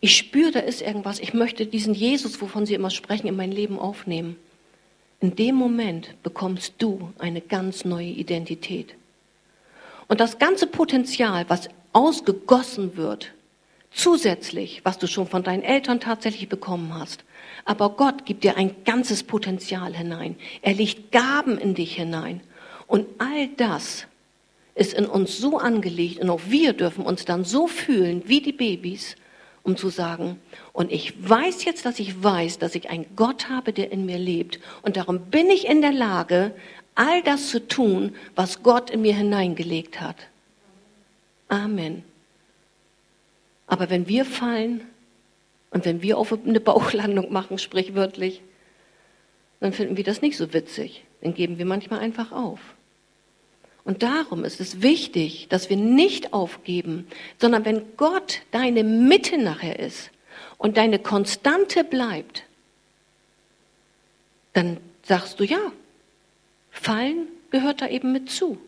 ich 0.00 0.16
spüre, 0.16 0.52
da 0.52 0.60
ist 0.60 0.82
irgendwas, 0.82 1.18
ich 1.18 1.34
möchte 1.34 1.66
diesen 1.66 1.94
Jesus, 1.94 2.40
wovon 2.40 2.64
Sie 2.64 2.74
immer 2.74 2.90
sprechen, 2.90 3.26
in 3.26 3.36
mein 3.36 3.52
Leben 3.52 3.78
aufnehmen. 3.78 4.36
In 5.24 5.34
dem 5.36 5.54
Moment 5.54 6.22
bekommst 6.22 6.74
du 6.76 7.14
eine 7.18 7.40
ganz 7.40 7.86
neue 7.86 8.08
Identität. 8.10 8.94
Und 10.06 10.20
das 10.20 10.38
ganze 10.38 10.66
Potenzial, 10.66 11.46
was 11.48 11.70
ausgegossen 11.94 12.98
wird, 12.98 13.32
zusätzlich, 13.90 14.82
was 14.84 14.98
du 14.98 15.06
schon 15.06 15.26
von 15.26 15.42
deinen 15.42 15.62
Eltern 15.62 15.98
tatsächlich 15.98 16.50
bekommen 16.50 16.92
hast, 16.92 17.24
aber 17.64 17.88
Gott 17.88 18.26
gibt 18.26 18.44
dir 18.44 18.58
ein 18.58 18.76
ganzes 18.84 19.22
Potenzial 19.22 19.94
hinein. 19.96 20.36
Er 20.60 20.74
legt 20.74 21.10
Gaben 21.10 21.56
in 21.56 21.74
dich 21.74 21.96
hinein. 21.96 22.42
Und 22.86 23.06
all 23.16 23.48
das 23.56 24.06
ist 24.74 24.92
in 24.92 25.06
uns 25.06 25.38
so 25.38 25.56
angelegt 25.56 26.18
und 26.18 26.28
auch 26.28 26.42
wir 26.48 26.74
dürfen 26.74 27.06
uns 27.06 27.24
dann 27.24 27.46
so 27.46 27.66
fühlen 27.66 28.24
wie 28.26 28.42
die 28.42 28.52
Babys, 28.52 29.16
um 29.64 29.76
zu 29.76 29.88
sagen, 29.88 30.38
und 30.72 30.92
ich 30.92 31.28
weiß 31.28 31.64
jetzt, 31.64 31.84
dass 31.86 31.98
ich 31.98 32.22
weiß, 32.22 32.58
dass 32.58 32.74
ich 32.74 32.90
einen 32.90 33.06
Gott 33.16 33.48
habe, 33.48 33.72
der 33.72 33.90
in 33.90 34.06
mir 34.06 34.18
lebt. 34.18 34.60
Und 34.82 34.96
darum 34.96 35.18
bin 35.30 35.50
ich 35.50 35.66
in 35.66 35.80
der 35.80 35.92
Lage, 35.92 36.54
all 36.94 37.22
das 37.22 37.48
zu 37.48 37.66
tun, 37.66 38.14
was 38.36 38.62
Gott 38.62 38.90
in 38.90 39.02
mir 39.02 39.16
hineingelegt 39.16 40.00
hat. 40.00 40.16
Amen. 41.48 42.04
Aber 43.66 43.90
wenn 43.90 44.06
wir 44.06 44.24
fallen, 44.24 44.82
und 45.70 45.84
wenn 45.84 46.02
wir 46.02 46.18
auf 46.18 46.32
eine 46.32 46.60
Bauchlandung 46.60 47.32
machen, 47.32 47.58
sprichwörtlich, 47.58 48.42
dann 49.58 49.72
finden 49.72 49.96
wir 49.96 50.04
das 50.04 50.22
nicht 50.22 50.36
so 50.36 50.52
witzig. 50.52 51.04
Dann 51.20 51.34
geben 51.34 51.58
wir 51.58 51.64
manchmal 51.64 51.98
einfach 51.98 52.30
auf. 52.30 52.60
Und 53.84 54.02
darum 54.02 54.44
ist 54.44 54.60
es 54.60 54.80
wichtig, 54.80 55.46
dass 55.50 55.68
wir 55.68 55.76
nicht 55.76 56.32
aufgeben, 56.32 57.06
sondern 57.38 57.64
wenn 57.66 57.82
Gott 57.96 58.40
deine 58.50 58.82
Mitte 58.82 59.36
nachher 59.36 59.78
ist 59.78 60.10
und 60.56 60.78
deine 60.78 60.98
Konstante 60.98 61.84
bleibt, 61.84 62.44
dann 64.54 64.78
sagst 65.02 65.38
du 65.38 65.44
ja, 65.44 65.72
fallen 66.70 67.28
gehört 67.50 67.82
da 67.82 67.88
eben 67.88 68.12
mit 68.12 68.30
zu. 68.30 68.58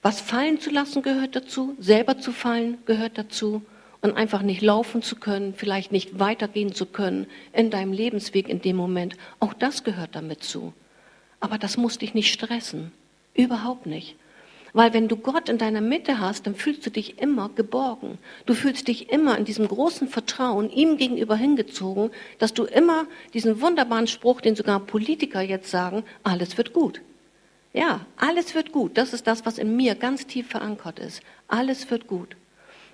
Was 0.00 0.20
fallen 0.20 0.58
zu 0.58 0.70
lassen 0.70 1.02
gehört 1.02 1.36
dazu, 1.36 1.76
selber 1.78 2.18
zu 2.18 2.32
fallen 2.32 2.78
gehört 2.86 3.18
dazu 3.18 3.62
und 4.00 4.16
einfach 4.16 4.42
nicht 4.42 4.62
laufen 4.62 5.02
zu 5.02 5.16
können, 5.16 5.54
vielleicht 5.54 5.92
nicht 5.92 6.18
weitergehen 6.18 6.74
zu 6.74 6.86
können 6.86 7.26
in 7.52 7.70
deinem 7.70 7.92
Lebensweg 7.92 8.48
in 8.48 8.60
dem 8.60 8.76
Moment, 8.76 9.16
auch 9.40 9.54
das 9.54 9.84
gehört 9.84 10.14
damit 10.14 10.42
zu. 10.42 10.72
Aber 11.40 11.58
das 11.58 11.76
muss 11.76 11.98
dich 11.98 12.14
nicht 12.14 12.32
stressen. 12.32 12.92
Überhaupt 13.34 13.86
nicht. 13.86 14.16
Weil 14.72 14.92
wenn 14.92 15.06
du 15.06 15.16
Gott 15.16 15.48
in 15.48 15.56
deiner 15.58 15.80
Mitte 15.80 16.18
hast, 16.18 16.46
dann 16.46 16.56
fühlst 16.56 16.84
du 16.84 16.90
dich 16.90 17.20
immer 17.20 17.48
geborgen. 17.48 18.18
Du 18.44 18.54
fühlst 18.54 18.88
dich 18.88 19.10
immer 19.10 19.38
in 19.38 19.44
diesem 19.44 19.68
großen 19.68 20.08
Vertrauen 20.08 20.68
ihm 20.68 20.96
gegenüber 20.96 21.36
hingezogen, 21.36 22.10
dass 22.38 22.54
du 22.54 22.64
immer 22.64 23.06
diesen 23.34 23.60
wunderbaren 23.60 24.08
Spruch, 24.08 24.40
den 24.40 24.56
sogar 24.56 24.80
Politiker 24.80 25.40
jetzt 25.40 25.70
sagen, 25.70 26.02
alles 26.24 26.58
wird 26.58 26.72
gut. 26.72 27.00
Ja, 27.72 28.04
alles 28.16 28.56
wird 28.56 28.72
gut. 28.72 28.98
Das 28.98 29.12
ist 29.12 29.28
das, 29.28 29.46
was 29.46 29.58
in 29.58 29.76
mir 29.76 29.94
ganz 29.94 30.26
tief 30.26 30.48
verankert 30.48 30.98
ist. 30.98 31.22
Alles 31.46 31.88
wird 31.90 32.08
gut. 32.08 32.36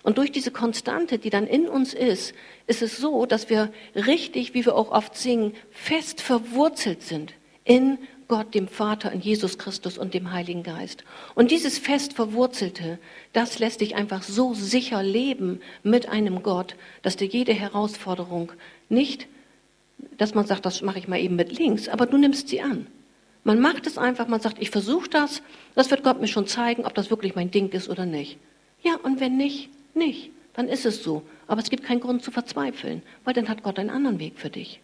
Und 0.03 0.19
durch 0.19 0.33
diese 0.33 0.51
Konstante, 0.51 1.19
die 1.19 1.31
dann 1.31 1.47
in 1.47 1.67
uns 1.67 1.95
ist, 1.95 2.35
ist 2.67 2.83
es 2.83 2.99
so, 2.99 3.25
dass 3.25 3.49
wir 3.49 3.73
richtig, 3.95 4.53
wie 4.53 4.65
wir 4.65 4.75
auch 4.75 4.91
oft 4.91 5.17
singen, 5.17 5.55
fest 5.71 6.21
verwurzelt 6.21 7.03
sind 7.03 7.35
in 7.65 7.99
Gott, 8.31 8.55
dem 8.55 8.69
Vater, 8.69 9.11
in 9.11 9.21
Jesus 9.21 9.59
Christus 9.59 9.99
und 9.99 10.15
dem 10.15 10.31
Heiligen 10.33 10.63
Geist. 10.63 11.03
Und 11.35 11.51
dieses 11.51 11.79
fest 11.79 12.13
verwurzelte, 12.13 13.01
das 13.33 13.59
lässt 13.59 13.81
dich 13.81 13.97
einfach 13.97 14.23
so 14.23 14.55
sicher 14.55 15.03
leben 15.03 15.61
mit 15.83 16.09
einem 16.09 16.45
Gott, 16.45 16.77
dass 17.03 17.17
dir 17.17 17.27
jede 17.27 17.53
Herausforderung 17.53 18.53
nicht, 18.89 19.27
dass 20.17 20.35
man 20.35 20.47
sagt, 20.47 20.65
das 20.65 20.81
mache 20.81 21.01
ich 21.01 21.09
mal 21.09 21.19
eben 21.19 21.35
mit 21.35 21.59
links, 21.59 21.89
aber 21.89 22.07
du 22.07 22.19
nimmst 22.19 22.49
sie 22.49 22.63
an. 22.63 22.87
Man 23.43 23.59
macht 23.59 23.89
es 23.89 23.99
einfach, 23.99 24.29
man 24.29 24.41
sagt, 24.41 24.63
ich 24.63 24.71
versuche 24.71 25.11
das, 25.11 25.43
das 25.75 25.91
wird 25.91 26.05
Gott 26.05 26.21
mir 26.21 26.29
schon 26.29 26.47
zeigen, 26.47 26.85
ob 26.85 26.95
das 26.95 27.11
wirklich 27.11 27.35
mein 27.35 27.51
Ding 27.51 27.71
ist 27.71 27.89
oder 27.89 28.07
nicht. 28.07 28.39
Ja, 28.83 28.95
und 29.03 29.19
wenn 29.19 29.37
nicht, 29.37 29.71
nicht, 29.95 30.31
dann 30.55 30.69
ist 30.69 30.87
es 30.87 31.03
so. 31.03 31.23
Aber 31.49 31.61
es 31.61 31.69
gibt 31.69 31.83
keinen 31.83 32.01
Grund 32.01 32.23
zu 32.23 32.31
verzweifeln, 32.31 33.03
weil 33.25 33.35
dann 33.35 33.49
hat 33.49 33.65
Gott 33.65 33.81
einen 33.81 33.91
anderen 33.91 34.21
Weg 34.21 34.39
für 34.39 34.51
dich. 34.51 34.81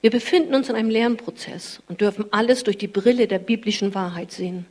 Wir 0.00 0.10
befinden 0.10 0.54
uns 0.54 0.68
in 0.68 0.76
einem 0.76 0.90
Lernprozess 0.90 1.82
und 1.88 2.00
dürfen 2.00 2.26
alles 2.30 2.62
durch 2.62 2.78
die 2.78 2.86
Brille 2.86 3.26
der 3.26 3.40
biblischen 3.40 3.96
Wahrheit 3.96 4.30
sehen. 4.30 4.64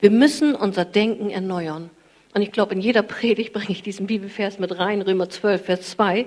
Wir 0.00 0.10
müssen 0.10 0.54
unser 0.54 0.84
Denken 0.84 1.30
erneuern. 1.30 1.88
Und 2.34 2.42
ich 2.42 2.52
glaube, 2.52 2.74
in 2.74 2.80
jeder 2.80 3.02
Predigt 3.02 3.54
bringe 3.54 3.70
ich 3.70 3.82
diesen 3.82 4.06
Bibelvers 4.06 4.58
mit 4.58 4.78
rein, 4.78 5.00
Römer 5.00 5.30
12, 5.30 5.64
Vers 5.64 5.90
2. 5.92 6.26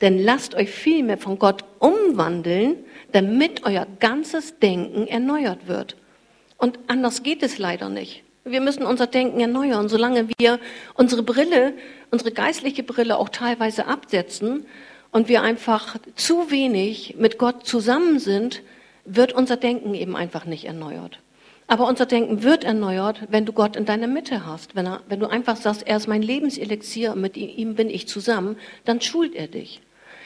Denn 0.00 0.18
lasst 0.22 0.54
euch 0.54 0.70
vielmehr 0.70 1.18
von 1.18 1.38
Gott 1.38 1.64
umwandeln, 1.78 2.76
damit 3.12 3.64
euer 3.64 3.86
ganzes 4.00 4.58
Denken 4.58 5.06
erneuert 5.06 5.68
wird. 5.68 5.96
Und 6.56 6.78
anders 6.86 7.22
geht 7.22 7.42
es 7.42 7.58
leider 7.58 7.90
nicht. 7.90 8.24
Wir 8.44 8.62
müssen 8.62 8.84
unser 8.84 9.06
Denken 9.06 9.40
erneuern. 9.40 9.90
Solange 9.90 10.28
wir 10.38 10.58
unsere 10.94 11.22
Brille, 11.22 11.74
unsere 12.10 12.32
geistliche 12.32 12.82
Brille 12.82 13.18
auch 13.18 13.28
teilweise 13.28 13.86
absetzen 13.86 14.66
und 15.14 15.28
wir 15.28 15.42
einfach 15.42 15.96
zu 16.16 16.50
wenig 16.50 17.14
mit 17.16 17.38
Gott 17.38 17.64
zusammen 17.64 18.18
sind, 18.18 18.62
wird 19.04 19.32
unser 19.32 19.56
Denken 19.56 19.94
eben 19.94 20.16
einfach 20.16 20.44
nicht 20.44 20.64
erneuert. 20.64 21.20
Aber 21.68 21.86
unser 21.86 22.04
Denken 22.04 22.42
wird 22.42 22.64
erneuert, 22.64 23.20
wenn 23.30 23.46
du 23.46 23.52
Gott 23.52 23.76
in 23.76 23.84
deiner 23.84 24.08
Mitte 24.08 24.44
hast. 24.44 24.74
Wenn, 24.74 24.86
er, 24.86 25.02
wenn 25.06 25.20
du 25.20 25.28
einfach 25.28 25.54
sagst, 25.54 25.86
er 25.86 25.98
ist 25.98 26.08
mein 26.08 26.20
Lebenselixier, 26.20 27.14
mit 27.14 27.36
ihm 27.36 27.76
bin 27.76 27.90
ich 27.90 28.08
zusammen, 28.08 28.56
dann 28.84 29.00
schult 29.00 29.36
er 29.36 29.46
dich. 29.46 29.80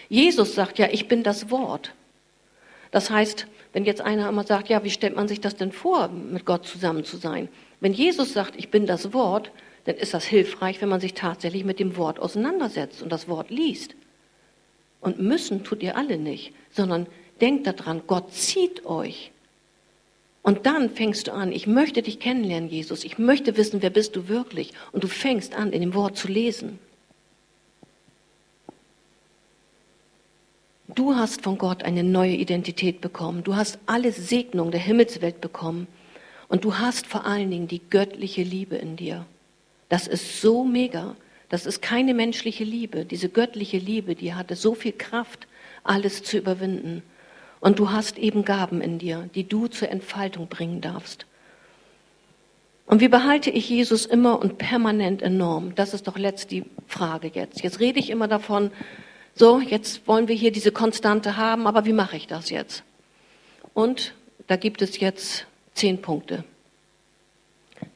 Jesus 0.08 0.54
sagt 0.54 0.78
ja, 0.78 0.88
ich 0.90 1.06
bin 1.06 1.22
das 1.22 1.50
Wort. 1.50 1.92
Das 2.90 3.10
heißt, 3.10 3.46
wenn 3.74 3.84
jetzt 3.84 4.00
einer 4.00 4.26
immer 4.26 4.44
sagt, 4.44 4.70
ja, 4.70 4.84
wie 4.84 4.90
stellt 4.90 5.16
man 5.16 5.28
sich 5.28 5.42
das 5.42 5.54
denn 5.54 5.70
vor, 5.70 6.08
mit 6.08 6.46
Gott 6.46 6.64
zusammen 6.64 7.04
zu 7.04 7.18
sein? 7.18 7.48
Wenn 7.80 7.92
Jesus 7.92 8.32
sagt, 8.32 8.56
ich 8.56 8.70
bin 8.70 8.86
das 8.86 9.12
Wort, 9.12 9.52
dann 9.84 9.96
ist 9.96 10.14
das 10.14 10.24
hilfreich, 10.24 10.80
wenn 10.80 10.88
man 10.88 11.00
sich 11.00 11.12
tatsächlich 11.12 11.66
mit 11.66 11.78
dem 11.78 11.98
Wort 11.98 12.18
auseinandersetzt 12.18 13.02
und 13.02 13.12
das 13.12 13.28
Wort 13.28 13.50
liest. 13.50 13.94
Und 15.00 15.20
müssen 15.20 15.64
tut 15.64 15.82
ihr 15.82 15.96
alle 15.96 16.18
nicht, 16.18 16.52
sondern 16.70 17.06
denkt 17.40 17.66
daran, 17.66 18.02
Gott 18.06 18.32
zieht 18.32 18.84
euch. 18.84 19.30
Und 20.42 20.66
dann 20.66 20.90
fängst 20.90 21.28
du 21.28 21.32
an, 21.32 21.52
ich 21.52 21.66
möchte 21.66 22.02
dich 22.02 22.20
kennenlernen, 22.20 22.70
Jesus, 22.70 23.04
ich 23.04 23.18
möchte 23.18 23.56
wissen, 23.56 23.82
wer 23.82 23.90
bist 23.90 24.16
du 24.16 24.28
wirklich. 24.28 24.72
Und 24.92 25.04
du 25.04 25.08
fängst 25.08 25.54
an, 25.54 25.72
in 25.72 25.80
dem 25.80 25.94
Wort 25.94 26.16
zu 26.16 26.28
lesen. 26.28 26.78
Du 30.94 31.14
hast 31.14 31.42
von 31.42 31.58
Gott 31.58 31.82
eine 31.82 32.02
neue 32.02 32.34
Identität 32.34 33.00
bekommen. 33.00 33.44
Du 33.44 33.56
hast 33.56 33.78
alle 33.86 34.10
Segnungen 34.10 34.70
der 34.70 34.80
Himmelswelt 34.80 35.40
bekommen. 35.40 35.86
Und 36.48 36.64
du 36.64 36.78
hast 36.78 37.06
vor 37.06 37.26
allen 37.26 37.50
Dingen 37.50 37.68
die 37.68 37.82
göttliche 37.90 38.42
Liebe 38.42 38.76
in 38.76 38.96
dir. 38.96 39.26
Das 39.90 40.06
ist 40.06 40.40
so 40.40 40.64
mega. 40.64 41.14
Das 41.48 41.66
ist 41.66 41.80
keine 41.80 42.14
menschliche 42.14 42.64
Liebe. 42.64 43.04
Diese 43.04 43.28
göttliche 43.28 43.78
Liebe, 43.78 44.14
die 44.14 44.34
hatte 44.34 44.56
so 44.56 44.74
viel 44.74 44.92
Kraft, 44.92 45.46
alles 45.82 46.22
zu 46.22 46.36
überwinden. 46.36 47.02
Und 47.60 47.78
du 47.78 47.90
hast 47.90 48.18
eben 48.18 48.44
Gaben 48.44 48.80
in 48.80 48.98
dir, 48.98 49.28
die 49.34 49.48
du 49.48 49.66
zur 49.66 49.88
Entfaltung 49.88 50.48
bringen 50.48 50.80
darfst. 50.80 51.26
Und 52.86 53.00
wie 53.00 53.08
behalte 53.08 53.50
ich 53.50 53.68
Jesus 53.68 54.06
immer 54.06 54.38
und 54.40 54.58
permanent 54.58 55.22
enorm? 55.22 55.74
Das 55.74 55.94
ist 55.94 56.06
doch 56.06 56.16
letzt 56.16 56.50
die 56.50 56.64
Frage 56.86 57.30
jetzt. 57.34 57.62
Jetzt 57.62 57.80
rede 57.80 57.98
ich 57.98 58.10
immer 58.10 58.28
davon, 58.28 58.70
so, 59.34 59.60
jetzt 59.60 60.06
wollen 60.06 60.28
wir 60.28 60.34
hier 60.34 60.52
diese 60.52 60.72
Konstante 60.72 61.36
haben, 61.36 61.66
aber 61.66 61.84
wie 61.84 61.92
mache 61.92 62.16
ich 62.16 62.26
das 62.26 62.50
jetzt? 62.50 62.82
Und 63.74 64.14
da 64.46 64.56
gibt 64.56 64.82
es 64.82 65.00
jetzt 65.00 65.46
Zehn 65.78 66.02
Punkte. 66.02 66.42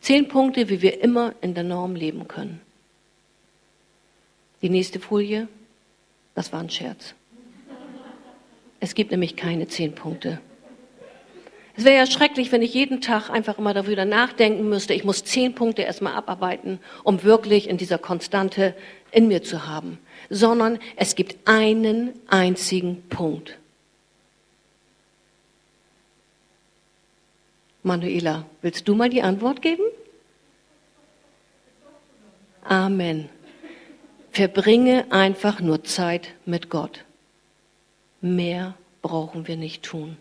Zehn 0.01 0.29
Punkte, 0.29 0.69
wie 0.69 0.83
wir 0.83 1.03
immer 1.03 1.35
in 1.41 1.55
der 1.55 1.65
Norm 1.65 1.97
leben 1.97 2.29
können. 2.29 2.61
Die 4.63 4.71
nächste 4.71 5.01
Folie, 5.01 5.49
das 6.35 6.53
war 6.53 6.61
ein 6.61 6.71
Scherz. 6.71 7.15
Es 8.81 8.95
gibt 8.95 9.11
nämlich 9.11 9.37
keine 9.37 9.69
zehn 9.69 9.95
Punkte. 9.95 10.41
Es 11.77 11.85
wäre 11.85 11.97
ja 11.97 12.07
schrecklich, 12.07 12.53
wenn 12.53 12.63
ich 12.63 12.75
jeden 12.75 13.01
Tag 13.01 13.31
einfach 13.31 13.59
immer 13.59 13.75
darüber 13.75 14.05
nachdenken 14.05 14.69
müsste, 14.69 14.93
ich 14.93 15.05
muss 15.05 15.25
zehn 15.25 15.55
Punkte 15.55 15.83
erstmal 15.83 16.15
abarbeiten, 16.15 16.79
um 17.03 17.23
wirklich 17.23 17.69
in 17.69 17.79
dieser 17.79 17.99
Konstante 17.99 18.75
in 19.11 19.27
mir 19.27 19.43
zu 19.43 19.67
haben. 19.67 19.99
Sondern 20.29 20.79
es 20.97 21.15
gibt 21.15 21.49
einen 21.49 22.13
einzigen 22.29 23.03
Punkt. 23.09 23.59
Manuela, 27.83 28.47
willst 28.61 28.87
du 28.87 28.95
mal 28.95 29.09
die 29.09 29.23
Antwort 29.23 29.63
geben? 29.63 29.83
Amen. 32.65 33.29
Verbringe 34.33 35.05
einfach 35.11 35.61
nur 35.61 35.85
Zeit 35.85 36.31
mit 36.47 36.71
Gott. 36.71 37.05
Mehr 38.23 38.75
brauchen 39.03 39.47
wir 39.47 39.57
nicht 39.59 39.83
tun. 39.83 40.17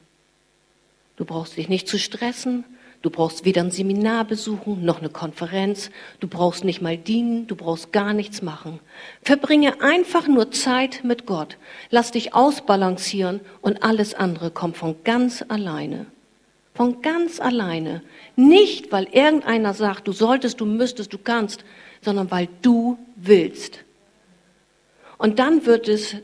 Du 1.15 1.23
brauchst 1.23 1.55
dich 1.55 1.69
nicht 1.69 1.87
zu 1.87 1.97
stressen. 1.97 2.65
Du 3.01 3.09
brauchst 3.09 3.45
weder 3.45 3.61
ein 3.61 3.71
Seminar 3.71 4.25
besuchen 4.25 4.83
noch 4.83 4.99
eine 4.99 5.07
Konferenz. 5.07 5.91
Du 6.19 6.27
brauchst 6.27 6.65
nicht 6.65 6.81
mal 6.81 6.97
dienen. 6.97 7.47
Du 7.47 7.55
brauchst 7.55 7.93
gar 7.93 8.11
nichts 8.11 8.41
machen. 8.41 8.81
Verbringe 9.23 9.81
einfach 9.81 10.27
nur 10.27 10.51
Zeit 10.51 11.05
mit 11.05 11.25
Gott. 11.25 11.57
Lass 11.89 12.11
dich 12.11 12.33
ausbalancieren 12.33 13.39
und 13.61 13.81
alles 13.81 14.13
andere 14.13 14.51
kommt 14.51 14.75
von 14.75 14.97
ganz 15.05 15.41
alleine. 15.47 16.05
Von 16.73 17.01
ganz 17.01 17.39
alleine. 17.39 18.01
Nicht, 18.35 18.91
weil 18.91 19.05
irgendeiner 19.05 19.73
sagt, 19.73 20.09
du 20.09 20.11
solltest, 20.11 20.59
du 20.59 20.65
müsstest, 20.65 21.13
du 21.13 21.17
kannst, 21.17 21.63
sondern 22.01 22.29
weil 22.29 22.49
du 22.61 22.97
willst. 23.15 23.85
Und 25.21 25.37
dann 25.37 25.67
wird 25.67 25.87
es 25.87 26.15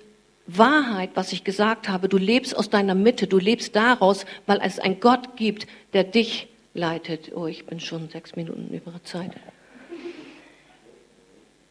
Wahrheit, 0.48 1.12
was 1.14 1.32
ich 1.32 1.44
gesagt 1.44 1.88
habe. 1.88 2.10
Du 2.10 2.18
lebst 2.18 2.58
aus 2.58 2.72
deiner 2.72 2.96
Mitte, 2.96 3.28
du 3.28 3.38
lebst 3.38 3.76
daraus, 3.76 4.26
weil 4.48 4.60
es 4.64 4.80
einen 4.80 5.00
Gott 5.00 5.38
gibt, 5.38 5.68
der 5.94 6.04
dich 6.04 6.48
leitet. 6.74 7.32
Oh, 7.36 7.46
ich 7.46 7.68
bin 7.68 7.80
schon 7.80 8.10
sechs 8.10 8.36
Minuten 8.36 8.74
über 8.74 9.04
Zeit. 9.04 9.34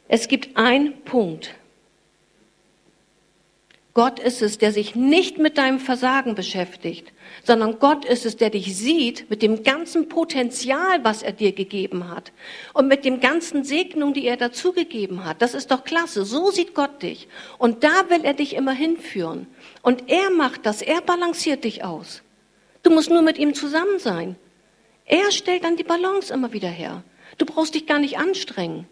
Es 0.06 0.28
gibt 0.28 0.56
einen 0.56 1.00
Punkt, 1.00 1.56
Gott 3.96 4.18
ist 4.18 4.42
es, 4.42 4.58
der 4.58 4.72
sich 4.72 4.94
nicht 4.94 5.38
mit 5.38 5.56
deinem 5.56 5.80
Versagen 5.80 6.34
beschäftigt, 6.34 7.14
sondern 7.44 7.78
Gott 7.78 8.04
ist 8.04 8.26
es, 8.26 8.36
der 8.36 8.50
dich 8.50 8.76
sieht 8.76 9.30
mit 9.30 9.40
dem 9.40 9.62
ganzen 9.62 10.10
Potenzial, 10.10 11.02
was 11.02 11.22
er 11.22 11.32
dir 11.32 11.52
gegeben 11.52 12.10
hat 12.10 12.30
und 12.74 12.88
mit 12.88 13.06
dem 13.06 13.20
ganzen 13.20 13.64
Segnung, 13.64 14.12
die 14.12 14.26
er 14.26 14.36
dazugegeben 14.36 15.24
hat. 15.24 15.40
Das 15.40 15.54
ist 15.54 15.70
doch 15.70 15.82
klasse. 15.82 16.26
So 16.26 16.50
sieht 16.50 16.74
Gott 16.74 17.02
dich. 17.02 17.26
Und 17.56 17.84
da 17.84 18.10
will 18.10 18.22
er 18.22 18.34
dich 18.34 18.54
immer 18.54 18.72
hinführen. 18.72 19.46
Und 19.80 20.10
er 20.10 20.28
macht 20.28 20.66
das. 20.66 20.82
Er 20.82 21.00
balanciert 21.00 21.64
dich 21.64 21.82
aus. 21.82 22.20
Du 22.82 22.90
musst 22.90 23.08
nur 23.08 23.22
mit 23.22 23.38
ihm 23.38 23.54
zusammen 23.54 23.98
sein. 23.98 24.36
Er 25.06 25.32
stellt 25.32 25.64
dann 25.64 25.78
die 25.78 25.84
Balance 25.84 26.34
immer 26.34 26.52
wieder 26.52 26.68
her. 26.68 27.02
Du 27.38 27.46
brauchst 27.46 27.74
dich 27.74 27.86
gar 27.86 27.98
nicht 27.98 28.18
anstrengen. 28.18 28.86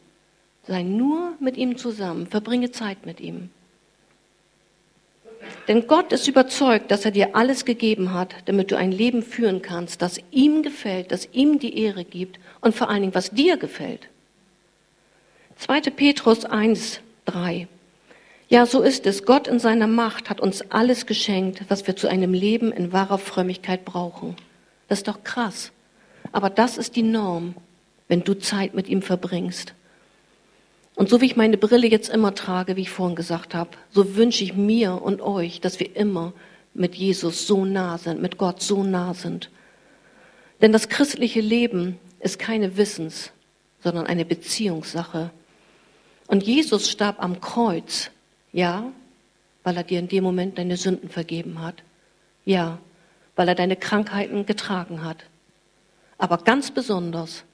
Sei 0.66 0.82
nur 0.82 1.34
mit 1.40 1.58
ihm 1.58 1.76
zusammen. 1.76 2.26
Verbringe 2.26 2.70
Zeit 2.70 3.04
mit 3.04 3.20
ihm. 3.20 3.50
Denn 5.68 5.86
Gott 5.86 6.12
ist 6.12 6.28
überzeugt, 6.28 6.90
dass 6.90 7.04
er 7.04 7.10
dir 7.10 7.34
alles 7.34 7.64
gegeben 7.64 8.12
hat, 8.12 8.34
damit 8.44 8.70
du 8.70 8.76
ein 8.76 8.92
Leben 8.92 9.22
führen 9.22 9.62
kannst, 9.62 10.02
das 10.02 10.20
ihm 10.30 10.62
gefällt, 10.62 11.10
das 11.10 11.28
ihm 11.32 11.58
die 11.58 11.78
Ehre 11.78 12.04
gibt 12.04 12.38
und 12.60 12.74
vor 12.74 12.88
allen 12.88 13.02
Dingen, 13.02 13.14
was 13.14 13.30
dir 13.30 13.56
gefällt. 13.56 14.08
2. 15.56 15.80
Petrus 15.82 16.44
1, 16.44 17.00
3. 17.26 17.68
Ja, 18.48 18.66
so 18.66 18.82
ist 18.82 19.06
es. 19.06 19.24
Gott 19.24 19.48
in 19.48 19.58
seiner 19.58 19.86
Macht 19.86 20.28
hat 20.28 20.40
uns 20.40 20.70
alles 20.70 21.06
geschenkt, 21.06 21.62
was 21.68 21.86
wir 21.86 21.96
zu 21.96 22.08
einem 22.08 22.34
Leben 22.34 22.72
in 22.72 22.92
wahrer 22.92 23.18
Frömmigkeit 23.18 23.84
brauchen. 23.84 24.36
Das 24.88 24.98
ist 24.98 25.08
doch 25.08 25.24
krass. 25.24 25.72
Aber 26.32 26.50
das 26.50 26.76
ist 26.76 26.96
die 26.96 27.02
Norm, 27.02 27.54
wenn 28.08 28.22
du 28.22 28.34
Zeit 28.34 28.74
mit 28.74 28.88
ihm 28.88 29.02
verbringst. 29.02 29.74
Und 30.96 31.08
so 31.08 31.20
wie 31.20 31.26
ich 31.26 31.36
meine 31.36 31.56
Brille 31.56 31.88
jetzt 31.88 32.08
immer 32.08 32.34
trage, 32.34 32.76
wie 32.76 32.82
ich 32.82 32.90
vorhin 32.90 33.16
gesagt 33.16 33.54
habe, 33.54 33.70
so 33.90 34.16
wünsche 34.16 34.44
ich 34.44 34.54
mir 34.54 35.02
und 35.02 35.20
euch, 35.20 35.60
dass 35.60 35.80
wir 35.80 35.96
immer 35.96 36.32
mit 36.72 36.94
Jesus 36.94 37.46
so 37.46 37.64
nah 37.64 37.98
sind, 37.98 38.22
mit 38.22 38.38
Gott 38.38 38.62
so 38.62 38.82
nah 38.84 39.14
sind. 39.14 39.50
Denn 40.60 40.72
das 40.72 40.88
christliche 40.88 41.40
Leben 41.40 41.98
ist 42.20 42.38
keine 42.38 42.76
Wissens, 42.76 43.32
sondern 43.82 44.06
eine 44.06 44.24
Beziehungssache. 44.24 45.30
Und 46.26 46.42
Jesus 46.42 46.88
starb 46.88 47.22
am 47.22 47.40
Kreuz, 47.40 48.10
ja, 48.52 48.84
weil 49.62 49.76
er 49.76 49.82
dir 49.82 49.98
in 49.98 50.08
dem 50.08 50.24
Moment 50.24 50.58
deine 50.58 50.76
Sünden 50.76 51.08
vergeben 51.08 51.60
hat. 51.60 51.82
Ja, 52.44 52.78
weil 53.36 53.48
er 53.48 53.54
deine 53.54 53.76
Krankheiten 53.76 54.46
getragen 54.46 55.02
hat. 55.02 55.24
Aber 56.18 56.38
ganz 56.38 56.70
besonders, 56.70 57.44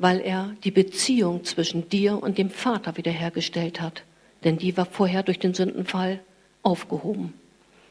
weil 0.00 0.20
er 0.20 0.56
die 0.64 0.70
Beziehung 0.70 1.44
zwischen 1.44 1.90
dir 1.90 2.22
und 2.22 2.38
dem 2.38 2.48
Vater 2.48 2.96
wiederhergestellt 2.96 3.82
hat. 3.82 4.02
Denn 4.44 4.56
die 4.56 4.74
war 4.78 4.86
vorher 4.86 5.22
durch 5.22 5.38
den 5.38 5.52
Sündenfall 5.52 6.20
aufgehoben. 6.62 7.34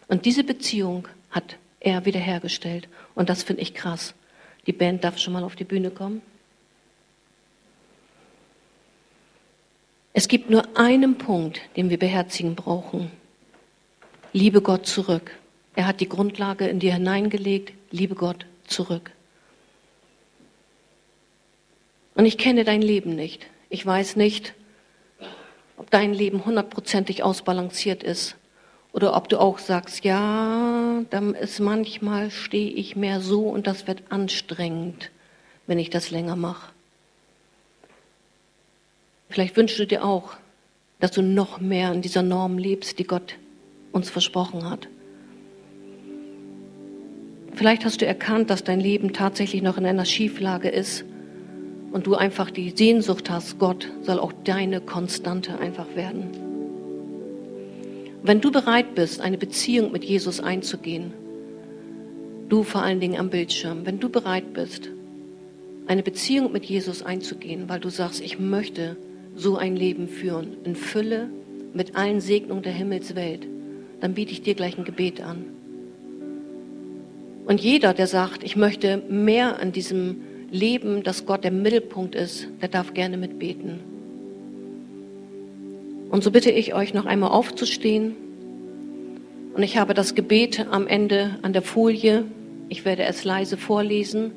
Und 0.08 0.26
diese 0.26 0.44
Beziehung 0.44 1.08
hat 1.30 1.58
er 1.80 2.06
wiederhergestellt. 2.06 2.88
Und 3.14 3.30
das 3.30 3.44
finde 3.44 3.62
ich 3.62 3.76
krass. 3.76 4.16
Die 4.66 4.74
Band 4.74 5.04
darf 5.04 5.20
schon 5.20 5.34
mal 5.34 5.44
auf 5.44 5.56
die 5.56 5.66
Bühne 5.66 5.92
kommen. 5.92 6.24
Es 10.12 10.28
gibt 10.28 10.50
nur 10.50 10.64
einen 10.76 11.20
Punkt, 11.20 11.62
den 11.76 11.92
wir 11.92 12.00
beherzigen 12.00 12.56
brauchen. 12.56 13.12
Liebe 14.34 14.64
Gott 14.64 14.88
zurück. 14.88 15.38
Er 15.76 15.86
hat 15.86 16.02
die 16.02 16.10
Grundlage 16.10 16.68
in 16.68 16.80
dir 16.80 16.96
hineingelegt. 16.96 17.74
Liebe 17.92 18.16
Gott 18.16 18.48
zurück. 18.66 19.12
Und 22.20 22.26
ich 22.26 22.38
kenne 22.38 22.66
dein 22.66 22.82
Leben 22.82 23.16
nicht. 23.16 23.46
Ich 23.70 23.86
weiß 23.86 24.18
nicht, 24.18 24.54
ob 25.78 25.90
dein 25.90 26.14
Leben 26.14 26.44
hundertprozentig 26.44 27.24
ausbalanciert 27.24 28.04
ist 28.04 28.36
oder 28.92 29.16
ob 29.16 29.30
du 29.30 29.40
auch 29.40 29.58
sagst, 29.58 30.04
ja, 30.04 31.02
dann 31.12 31.34
ist 31.34 31.62
manchmal 31.62 32.30
stehe 32.30 32.72
ich 32.72 32.98
mehr 32.98 33.22
so 33.22 33.44
und 33.44 33.68
das 33.68 33.88
wird 33.88 34.04
anstrengend, 34.10 35.12
wenn 35.66 35.80
ich 35.80 35.92
das 35.92 36.12
länger 36.12 36.36
mache. 36.36 36.74
Vielleicht 39.30 39.56
wünschst 39.56 39.80
du 39.80 39.88
dir 39.88 40.04
auch, 40.04 40.34
dass 41.00 41.12
du 41.12 41.22
noch 41.22 41.62
mehr 41.62 41.94
in 41.94 42.02
dieser 42.02 42.22
Norm 42.22 42.58
lebst, 42.58 43.00
die 43.00 43.08
Gott 43.08 43.36
uns 43.94 44.10
versprochen 44.10 44.70
hat. 44.70 44.90
Vielleicht 47.54 47.86
hast 47.86 48.02
du 48.02 48.06
erkannt, 48.06 48.50
dass 48.50 48.66
dein 48.66 48.82
Leben 48.82 49.14
tatsächlich 49.14 49.62
noch 49.62 49.78
in 49.78 49.86
einer 49.86 50.04
Schieflage 50.04 50.68
ist 50.68 51.06
und 51.92 52.08
du 52.08 52.16
einfach 52.16 52.52
die 52.52 52.72
Sehnsucht 52.72 53.30
hast, 53.30 53.60
Gott 53.60 53.90
soll 54.02 54.20
auch 54.20 54.34
deine 54.44 54.82
Konstante 54.82 55.60
einfach 55.60 55.88
werden. 55.96 56.30
Wenn 58.22 58.42
du 58.42 58.52
bereit 58.52 58.96
bist, 58.96 59.22
eine 59.22 59.38
Beziehung 59.38 59.92
mit 59.92 60.04
Jesus 60.04 60.40
einzugehen, 60.40 61.14
du 62.50 62.64
vor 62.64 62.84
allen 62.84 63.00
Dingen 63.00 63.20
am 63.20 63.30
Bildschirm, 63.30 63.86
wenn 63.86 64.00
du 64.00 64.10
bereit 64.10 64.54
bist, 64.54 64.90
eine 65.88 66.04
Beziehung 66.04 66.52
mit 66.52 66.66
Jesus 66.66 67.02
einzugehen, 67.02 67.70
weil 67.70 67.80
du 67.80 67.90
sagst, 67.90 68.22
ich 68.22 68.40
möchte 68.40 68.98
so 69.36 69.58
ein 69.58 69.76
Leben 69.76 70.08
führen, 70.08 70.58
in 70.64 70.76
Fülle, 70.76 71.30
mit 71.74 71.96
allen 71.96 72.20
Segnungen 72.20 72.64
der 72.64 72.74
Himmelswelt, 72.74 73.48
dann 74.02 74.14
biete 74.14 74.32
ich 74.32 74.42
dir 74.42 74.56
gleich 74.56 74.78
ein 74.78 74.86
Gebet 74.86 75.22
an. 75.22 75.46
Und 77.46 77.62
jeder, 77.62 77.94
der 77.94 78.08
sagt, 78.08 78.44
ich 78.44 78.56
möchte 78.56 79.02
mehr 79.10 79.60
an 79.60 79.72
diesem 79.72 80.22
Leben, 80.52 81.04
dass 81.04 81.26
Gott 81.26 81.44
der 81.44 81.52
Mittelpunkt 81.52 82.16
ist, 82.16 82.48
der 82.62 82.70
darf 82.70 82.94
gerne 82.94 83.18
mitbeten. 83.18 83.80
Und 86.10 86.24
so 86.24 86.32
bitte 86.32 86.52
ich 86.52 86.74
euch 86.74 86.94
noch 86.94 87.06
einmal 87.06 87.30
aufzustehen. 87.30 88.16
Und 89.54 89.64
ich 89.64 89.78
habe 89.78 89.94
das 89.94 90.16
Gebet 90.16 90.66
am 90.70 90.88
Ende 90.88 91.38
an 91.44 91.54
der 91.54 91.62
Folie. 91.62 92.26
Ich 92.68 92.84
werde 92.86 93.04
es 93.04 93.24
leise 93.24 93.58
vorlesen. 93.58 94.32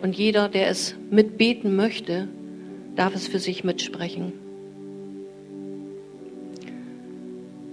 Und 0.00 0.16
jeder, 0.16 0.48
der 0.48 0.68
es 0.68 0.94
mitbeten 1.10 1.76
möchte, 1.76 2.28
darf 2.96 3.14
es 3.14 3.28
für 3.28 3.38
sich 3.38 3.64
mitsprechen. 3.64 4.32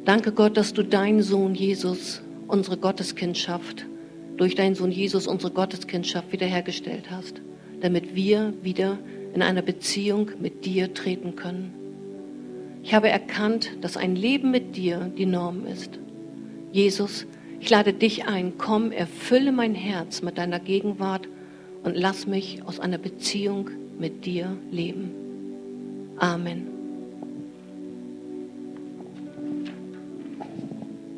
Danke 0.05 0.31
Gott, 0.31 0.55
dass 0.57 0.73
du 0.73 0.83
deinen 0.83 1.23
Sohn 1.23 1.55
Jesus, 1.55 2.21
unsere 2.47 2.77
Gotteskindschaft, 2.77 3.85
durch 4.37 4.53
deinen 4.53 4.75
Sohn 4.75 4.91
Jesus 4.91 5.25
unsere 5.27 5.51
Gotteskindschaft 5.51 6.31
wiederhergestellt 6.31 7.09
hast, 7.09 7.41
damit 7.81 8.15
wir 8.15 8.53
wieder 8.61 8.97
in 9.33 9.41
einer 9.41 9.61
Beziehung 9.61 10.31
mit 10.39 10.65
dir 10.65 10.93
treten 10.93 11.35
können. 11.35 11.73
Ich 12.83 12.93
habe 12.93 13.09
erkannt, 13.09 13.71
dass 13.81 13.97
ein 13.97 14.15
Leben 14.15 14.51
mit 14.51 14.75
dir 14.75 15.11
die 15.17 15.25
Norm 15.25 15.65
ist. 15.65 15.99
Jesus, 16.71 17.25
ich 17.59 17.69
lade 17.69 17.93
dich 17.93 18.27
ein, 18.27 18.53
komm, 18.57 18.91
erfülle 18.91 19.51
mein 19.51 19.73
Herz 19.73 20.21
mit 20.21 20.37
deiner 20.37 20.59
Gegenwart 20.59 21.27
und 21.83 21.95
lass 21.95 22.27
mich 22.27 22.61
aus 22.65 22.79
einer 22.79 22.97
Beziehung 22.97 23.69
mit 23.97 24.25
dir 24.25 24.55
leben. 24.71 25.11
Amen. 26.17 26.74